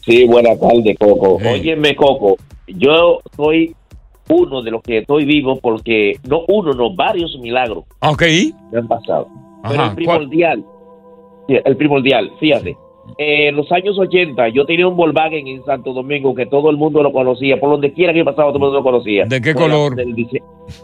Sí, 0.04 0.24
buenas 0.24 0.58
tardes, 0.58 0.96
Coco. 0.98 1.34
Óyeme, 1.36 1.94
Coco, 1.94 2.36
yo 2.66 3.20
soy 3.36 3.76
uno 4.30 4.62
de 4.62 4.70
los 4.70 4.82
que 4.82 4.98
estoy 4.98 5.24
vivo 5.24 5.58
porque 5.60 6.16
no 6.28 6.42
uno, 6.48 6.72
no 6.72 6.94
varios 6.94 7.36
milagros 7.40 7.84
Ok. 8.00 8.22
me 8.72 8.78
han 8.78 8.88
pasado. 8.88 9.28
Pero 9.68 9.84
el 9.84 9.94
primordial, 9.94 10.64
el 11.48 11.76
primordial, 11.76 12.30
fíjate. 12.38 12.76
eh, 13.18 13.48
En 13.48 13.56
los 13.56 13.70
años 13.72 13.98
80 13.98 14.48
yo 14.50 14.64
tenía 14.66 14.86
un 14.86 14.96
Volkswagen 14.96 15.46
en 15.46 15.64
Santo 15.64 15.92
Domingo 15.92 16.34
que 16.34 16.46
todo 16.46 16.70
el 16.70 16.76
mundo 16.76 17.02
lo 17.02 17.12
conocía, 17.12 17.58
por 17.58 17.70
donde 17.70 17.92
quiera 17.92 18.12
que 18.12 18.24
pasaba 18.24 18.48
todo 18.48 18.56
el 18.58 18.60
mundo 18.60 18.76
lo 18.78 18.82
conocía. 18.84 19.24
¿De 19.24 19.40
qué 19.40 19.54
color? 19.54 19.94
del 19.96 20.14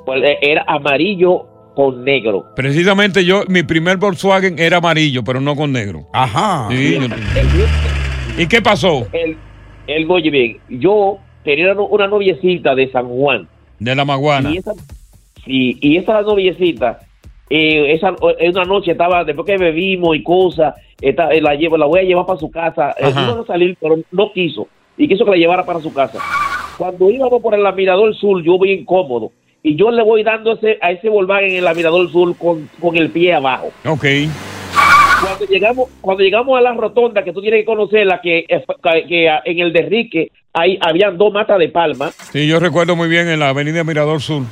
pues, 0.07 0.23
eh, 0.25 0.39
era 0.43 0.65
amarillo 0.67 1.47
con 1.75 2.05
negro. 2.05 2.45
Precisamente 2.57 3.25
yo, 3.25 3.43
mi 3.49 3.63
primer 3.63 3.97
Volkswagen 3.99 4.59
era 4.59 4.79
amarillo, 4.79 5.23
pero 5.25 5.41
no 5.41 5.55
con 5.57 5.73
negro. 5.73 6.07
Ajá. 6.13 6.69
Sí, 6.71 6.95
yo- 6.99 7.07
¿Y 8.43 8.47
qué 8.49 8.61
pasó? 8.63 9.07
El, 9.13 9.37
el 9.87 10.11
oye 10.11 10.31
bien, 10.31 10.59
yo 10.69 11.19
tenía 11.45 11.73
una- 11.75 12.07
noviecita 12.09 12.75
de 12.75 12.91
San 12.91 13.09
Juan. 13.09 13.47
De 13.79 13.95
la 13.95 14.05
Maguana. 14.05 14.51
Y 14.51 14.57
esa, 14.59 14.73
sí, 15.45 15.79
y 15.81 15.97
esa 15.97 16.23
noviecita, 16.23 17.01
eh, 17.51 17.93
esa, 17.95 18.15
eh, 18.39 18.51
una 18.51 18.65
noche 18.65 18.93
estaba, 18.93 19.25
después 19.25 19.47
que 19.47 19.59
bebimos 19.59 20.17
y 20.17 20.23
cosas, 20.23 20.75
esta- 21.01 21.31
eh, 21.31 21.41
la, 21.41 21.55
llevo, 21.55 21.77
la 21.77 21.87
voy 21.87 22.01
a 22.01 22.05
llevar 22.05 22.27
para 22.27 22.39
su 22.39 22.51
casa. 22.51 22.91
Eh, 22.99 23.11
iban 23.11 23.39
a 23.41 23.47
salir, 23.47 23.77
pero 23.81 23.97
no 24.11 24.33
quiso. 24.33 24.67
Y 24.97 25.09
quiso 25.09 25.25
que 25.25 25.33
la 25.33 25.37
llevara 25.37 25.65
para 25.67 25.81
su 25.81 25.93
casa. 25.93 26.19
Cuando 26.79 27.11
íbamos 27.11 27.43
por 27.43 27.55
el 27.55 27.75
Mirador 27.75 28.15
Sur, 28.17 28.43
yo 28.43 28.59
voy 28.59 28.73
incómodo. 28.73 29.31
Y 29.63 29.77
yo 29.77 29.91
le 29.91 30.03
voy 30.03 30.23
dando 30.23 30.53
ese, 30.53 30.79
a 30.83 30.91
ese 30.91 31.09
Volkswagen 31.09 31.51
en 31.57 31.65
el 31.67 31.77
Mirador 31.77 32.11
Sur 32.11 32.37
con, 32.37 32.69
con 32.81 32.97
el 32.97 33.11
pie 33.11 33.33
abajo. 33.35 33.71
Ok. 33.87 34.05
Cuando 35.25 35.45
llegamos, 35.47 35.89
cuando 36.01 36.23
llegamos 36.23 36.59
a 36.59 36.61
la 36.61 36.75
rotonda, 36.75 37.25
que 37.25 37.33
tú 37.33 37.41
tienes 37.41 37.61
que 37.61 37.65
conocerla, 37.65 38.21
que, 38.23 38.45
que, 38.47 39.05
que 39.09 39.29
en 39.45 39.59
el 39.59 39.73
Derrique 39.73 40.31
ahí 40.53 40.79
habían 40.81 41.17
dos 41.17 41.33
matas 41.33 41.59
de 41.59 41.69
palma. 41.69 42.11
Sí, 42.33 42.47
yo 42.47 42.61
recuerdo 42.61 42.95
muy 42.97 43.09
bien 43.09 43.29
en 43.29 43.41
la 43.41 43.49
avenida 43.49 43.85
Mirador 43.85 44.21
Sur. 44.21 44.43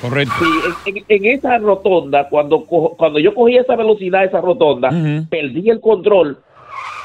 Correcto. 0.00 0.34
Sí, 0.40 0.46
en, 0.86 0.96
en- 0.96 1.04
en 1.08 1.24
esa 1.38 1.58
rotonda, 1.58 2.28
cuando, 2.28 2.64
cuando 2.64 3.18
yo 3.20 3.34
cogí 3.34 3.56
esa 3.56 3.76
velocidad, 3.76 4.24
esa 4.24 4.40
rotonda, 4.40 4.90
perdí 5.30 5.70
el 5.70 5.80
control 5.80 6.38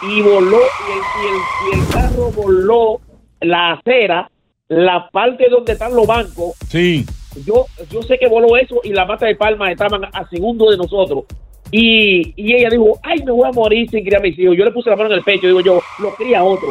y 0.02 0.22
voló, 0.22 0.58
y 0.58 0.92
el, 0.92 1.04
y 1.22 1.28
el- 1.28 1.78
y 1.78 1.80
el 1.82 1.88
carro 1.94 2.32
voló 2.32 3.02
la 3.42 3.74
acera, 3.74 4.32
la 4.70 5.10
parte 5.12 5.48
donde 5.50 5.74
están 5.74 5.96
los 5.96 6.08
bancos. 6.08 6.54
Sí. 6.70 7.06
Yo, 7.46 7.66
yo 7.92 8.02
sé 8.02 8.18
que 8.18 8.28
voló 8.28 8.58
eso 8.58 8.78
y 8.84 8.90
la 8.94 9.06
mata 9.06 9.28
de 9.28 9.36
palma 9.36 9.72
estaban 9.72 10.04
a 10.06 10.28
segundo 10.30 10.72
de 10.72 10.78
nosotros. 10.78 11.26
Y, 11.72 12.34
y 12.36 12.56
ella 12.56 12.70
dijo, 12.70 13.00
ay, 13.04 13.24
me 13.24 13.32
voy 13.32 13.48
a 13.48 13.52
morir 13.52 13.90
sin 13.90 14.04
criar 14.04 14.22
a 14.22 14.24
mis 14.24 14.38
hijos. 14.40 14.56
Yo 14.58 14.66
le 14.66 14.72
puse 14.72 14.90
la 14.90 14.96
mano 14.96 15.10
en 15.10 15.18
el 15.18 15.24
pecho, 15.24 15.48
digo 15.48 15.62
yo, 15.62 15.82
lo 16.00 16.16
cría 16.16 16.44
otro. 16.44 16.70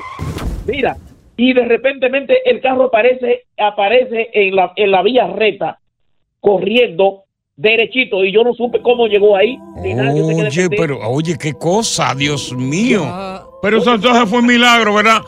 Mira, 0.67 0.97
y 1.37 1.53
de 1.53 1.65
repentemente 1.65 2.49
el 2.49 2.61
carro 2.61 2.85
aparece, 2.85 3.45
aparece 3.59 4.31
en 4.33 4.57
la, 4.57 4.73
en 4.77 4.91
la 4.91 5.03
vía 5.03 5.27
recta, 5.27 5.79
corriendo 6.41 7.25
derechito, 7.57 8.25
y 8.25 8.33
yo 8.33 8.45
no 8.45 8.55
supe 8.55 8.81
cómo 8.83 9.07
llegó 9.07 9.37
ahí. 9.37 9.59
ni 9.83 9.95
nada, 9.95 10.15
yo 10.15 10.27
sé 10.27 10.35
que 10.35 10.43
Oye, 10.43 10.77
pero, 10.77 10.99
oye, 11.09 11.37
qué 11.39 11.53
cosa, 11.55 12.15
Dios 12.15 12.53
mío. 12.55 13.03
Pero 13.63 13.79
eso 13.79 13.95
entonces 13.95 14.29
fue 14.29 14.41
un 14.41 14.47
milagro, 14.47 14.95
¿verdad? 14.95 15.23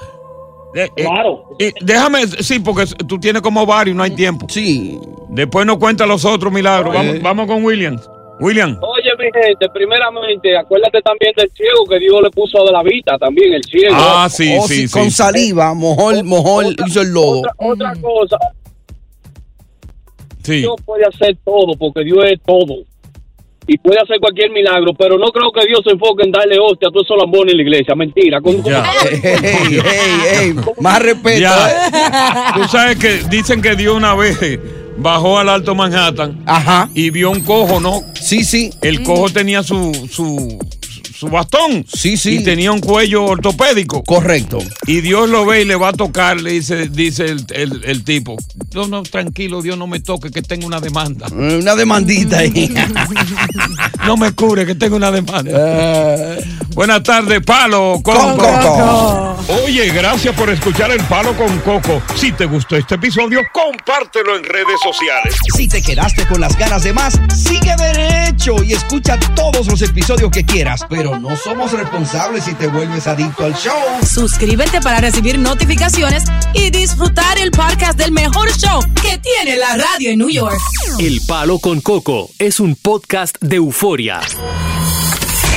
claro. 0.94 1.44
déjame, 1.81 2.26
sí, 2.26 2.59
porque 2.61 2.85
tú 3.07 3.18
tienes 3.18 3.42
como 3.42 3.64
varios, 3.66 3.96
no 3.96 4.02
hay 4.02 4.11
tiempo. 4.11 4.46
Sí. 4.48 4.98
Después 5.28 5.66
nos 5.66 5.78
cuenta 5.78 6.07
los 6.07 6.24
otros 6.24 6.52
milagros. 6.52 6.94
Vamos, 6.94 7.20
vamos 7.22 7.46
con 7.46 7.64
William. 7.64 7.98
William. 8.40 8.79
Oye, 8.81 9.11
mi 9.18 9.24
gente, 9.42 9.68
primeramente, 9.72 10.57
acuérdate 10.57 11.01
también 11.03 11.33
del 11.37 11.51
ciego 11.51 11.85
que 11.88 11.98
Dios 11.98 12.20
le 12.22 12.31
puso 12.31 12.64
de 12.64 12.72
la 12.72 12.83
vista, 12.83 13.18
también 13.18 13.53
el 13.55 13.62
ciego. 13.64 13.94
Ah, 13.98 14.29
sí, 14.31 14.57
Oh, 14.59 14.66
sí, 14.66 14.88
con 14.88 15.11
saliva, 15.11 15.74
mojó, 15.74 16.12
mojó 16.24 16.62
hizo 16.87 17.01
el 17.03 17.09
lodo. 17.12 17.38
Otra, 17.40 17.53
otra 17.59 17.92
cosa, 18.01 18.37
Sí. 20.42 20.61
Dios 20.61 20.77
puede 20.85 21.05
hacer 21.05 21.37
todo, 21.44 21.77
porque 21.79 22.05
Dios 22.05 22.24
es 22.24 22.40
todo. 22.46 22.77
Y 23.66 23.77
puede 23.77 24.01
hacer 24.01 24.18
cualquier 24.18 24.51
milagro, 24.51 24.94
pero 24.94 25.18
no 25.18 25.27
creo 25.27 25.53
que 25.53 25.66
Dios 25.66 25.81
se 25.85 25.90
enfoque 25.90 26.22
en 26.24 26.33
darle 26.33 26.59
hostia 26.59 26.88
a 26.88 26.90
todos 26.90 27.05
esos 27.05 27.18
lambones 27.18 27.53
en 27.53 27.59
la 27.59 27.62
iglesia. 27.64 27.94
Mentira. 27.94 28.40
Con, 28.40 28.62
con- 28.62 28.72
Ey, 28.72 29.20
ey, 29.22 29.81
ey, 30.40 30.55
más 30.81 31.03
respeto. 31.03 31.38
Ya. 31.40 31.68
¿eh? 31.70 32.53
Tú 32.55 32.64
sabes 32.68 32.98
que 32.98 33.18
dicen 33.29 33.61
que 33.61 33.77
Dios 33.77 33.94
una 33.94 34.14
vez 34.14 34.38
bajó 34.98 35.38
al 35.38 35.48
Alto 35.48 35.74
Manhattan 35.74 36.44
y 36.94 37.11
vio 37.11 37.30
un 37.30 37.40
cojo, 37.40 37.80
¿no? 37.80 38.02
Sí, 38.20 38.44
sí. 38.44 38.72
El 38.82 39.02
cojo 39.02 39.30
tenía 39.30 39.62
su, 39.62 39.92
su, 40.11 40.58
su 41.18 41.28
bastón. 41.28 41.85
Sí, 41.92 42.16
sí. 42.16 42.37
Y 42.37 42.44
tenía 42.44 42.70
un 42.72 42.81
cuello 42.81 43.24
ortopédico. 43.24 44.02
Correcto. 44.04 44.59
Y 44.87 45.00
Dios 45.00 45.28
lo 45.28 45.44
ve 45.44 45.62
y 45.62 45.64
le 45.64 45.76
va 45.76 45.88
a 45.88 45.92
tocar, 45.92 46.40
le 46.40 46.52
dice, 46.52 46.88
dice 46.88 47.24
el, 47.26 47.44
el- 47.50 47.85
el 47.85 48.04
tipo. 48.04 48.37
No, 48.74 48.87
no, 48.87 49.02
tranquilo, 49.02 49.61
Dios 49.62 49.76
no 49.76 49.87
me 49.87 50.00
toque, 50.00 50.31
que 50.31 50.42
tengo 50.42 50.66
una 50.66 50.81
demanda. 50.81 51.26
Una 51.33 51.74
demandita 51.74 52.38
ahí. 52.38 52.72
No 54.07 54.16
me 54.16 54.33
cubre, 54.33 54.64
que 54.64 54.74
tengo 54.74 54.96
una 54.96 55.11
demanda. 55.11 56.37
Buenas 56.74 57.02
tardes, 57.02 57.40
Palo 57.44 58.00
con, 58.02 58.16
Con 58.16 58.37
Coco. 58.38 59.37
Oye, 59.64 59.88
gracias 59.92 60.35
por 60.35 60.48
escuchar 60.50 60.90
el 60.92 61.02
Palo 61.04 61.37
con 61.37 61.59
Coco. 61.61 62.00
Si 62.16 62.33
te 62.33 62.46
gustó 62.46 62.76
este 62.76 62.94
episodio, 62.94 63.40
compártelo 63.52 64.37
en 64.37 64.44
redes 64.44 64.78
sociales. 64.83 65.35
Si 65.57 65.68
te 65.68 65.83
quedaste 65.83 66.26
con 66.26 66.40
las 66.40 66.57
ganas 66.57 66.85
de 66.85 66.92
más, 66.92 67.20
sigue 67.37 67.74
derecho 67.76 68.62
y 68.62 68.72
escucha 68.72 69.18
todos 69.35 69.66
los 69.66 69.83
episodios 69.83 70.31
que 70.31 70.44
quieras. 70.44 70.87
Pero 70.88 71.08
no 71.16 71.37
somos 71.37 71.73
responsables 71.73 72.44
si 72.44 72.55
te 72.55 72.66
vuelves 72.66 73.07
adicto 73.07 73.44
al 73.44 73.55
show. 73.55 73.75
Suscríbete 74.03 74.81
para 74.81 75.01
recibir 75.01 75.38
notificaciones 75.38 76.25
y 76.53 76.71
disfrutar 76.71 77.38
el 77.38 77.51
podcast 77.51 77.99
del 77.99 78.12
mejor 78.12 78.51
show 78.53 78.81
que 79.03 79.18
tiene 79.18 79.57
la 79.57 79.77
radio 79.77 80.11
en 80.11 80.18
New 80.18 80.31
York. 80.31 80.59
El 80.99 81.21
Palo 81.27 81.59
con 81.59 81.81
Coco 81.81 82.29
es 82.38 82.61
un 82.61 82.77
podcast 82.77 83.37
de 83.40 83.57
euforia. 83.57 84.21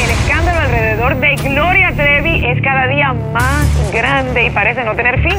El 0.04 0.10
escándalo 0.10 0.60
alrededor 0.60 1.20
de 1.20 1.36
Gloria 1.36 1.94
Trevi 1.96 2.46
es 2.46 2.62
cada 2.64 2.88
día 2.88 3.14
más 3.34 3.68
grande 3.92 4.48
y 4.48 4.50
parece 4.50 4.84
no 4.84 4.96
tener 4.96 5.22
fin. 5.22 5.38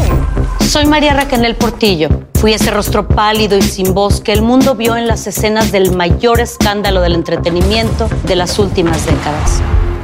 Soy 0.61 0.87
María 0.87 1.14
Raquel 1.14 1.55
Portillo. 1.57 2.09
Fui 2.35 2.53
ese 2.53 2.70
rostro 2.70 3.07
pálido 3.07 3.57
y 3.57 3.62
sin 3.62 3.94
voz 3.94 4.20
que 4.20 4.33
el 4.33 4.42
mundo 4.42 4.75
vio 4.75 4.96
en 4.96 5.07
las 5.07 5.27
escenas 5.27 5.70
del 5.70 5.94
mayor 5.94 6.40
escándalo 6.40 7.01
del 7.01 7.14
entretenimiento 7.14 8.09
de 8.25 8.37
las 8.37 8.59
últimas 8.59 9.05
décadas. 9.07 9.62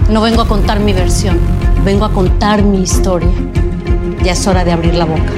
No 0.09 0.23
vengo 0.23 0.41
a 0.41 0.49
contar 0.49 0.81
mi 0.81 0.95
versión, 0.95 1.39
vengo 1.85 2.07
a 2.07 2.13
contar 2.13 2.63
mi 2.63 2.81
historia. 2.81 3.29
Ya 4.23 4.33
es 4.33 4.47
hora 4.47 4.65
de 4.65 4.73
abrir 4.73 4.95
la 4.95 5.05
boca. 5.05 5.31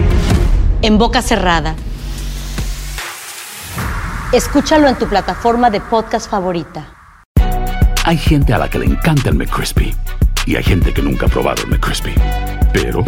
En 0.80 0.96
boca 0.96 1.22
cerrada. 1.22 1.74
Escúchalo 4.32 4.88
en 4.88 4.94
tu 4.96 5.08
plataforma 5.08 5.70
de 5.70 5.80
podcast 5.80 6.30
favorita. 6.30 6.86
Hay 8.04 8.16
gente 8.16 8.54
a 8.54 8.58
la 8.58 8.70
que 8.70 8.78
le 8.78 8.86
encanta 8.86 9.30
el 9.30 9.34
McCrispy 9.34 9.92
y 10.46 10.54
hay 10.54 10.62
gente 10.62 10.94
que 10.94 11.02
nunca 11.02 11.26
ha 11.26 11.28
probado 11.28 11.64
el 11.64 11.68
McCrispy. 11.68 12.14
Pero 12.72 13.04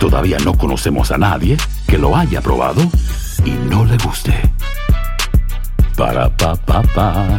todavía 0.00 0.38
no 0.38 0.56
conocemos 0.56 1.12
a 1.12 1.18
nadie 1.18 1.58
que 1.86 1.98
lo 1.98 2.16
haya 2.16 2.40
probado 2.40 2.80
y 3.44 3.50
no 3.50 3.84
le 3.84 3.98
guste. 3.98 4.34
Para 5.94 6.34
pa 6.34 6.56
pa 6.56 6.82
pa. 6.94 7.38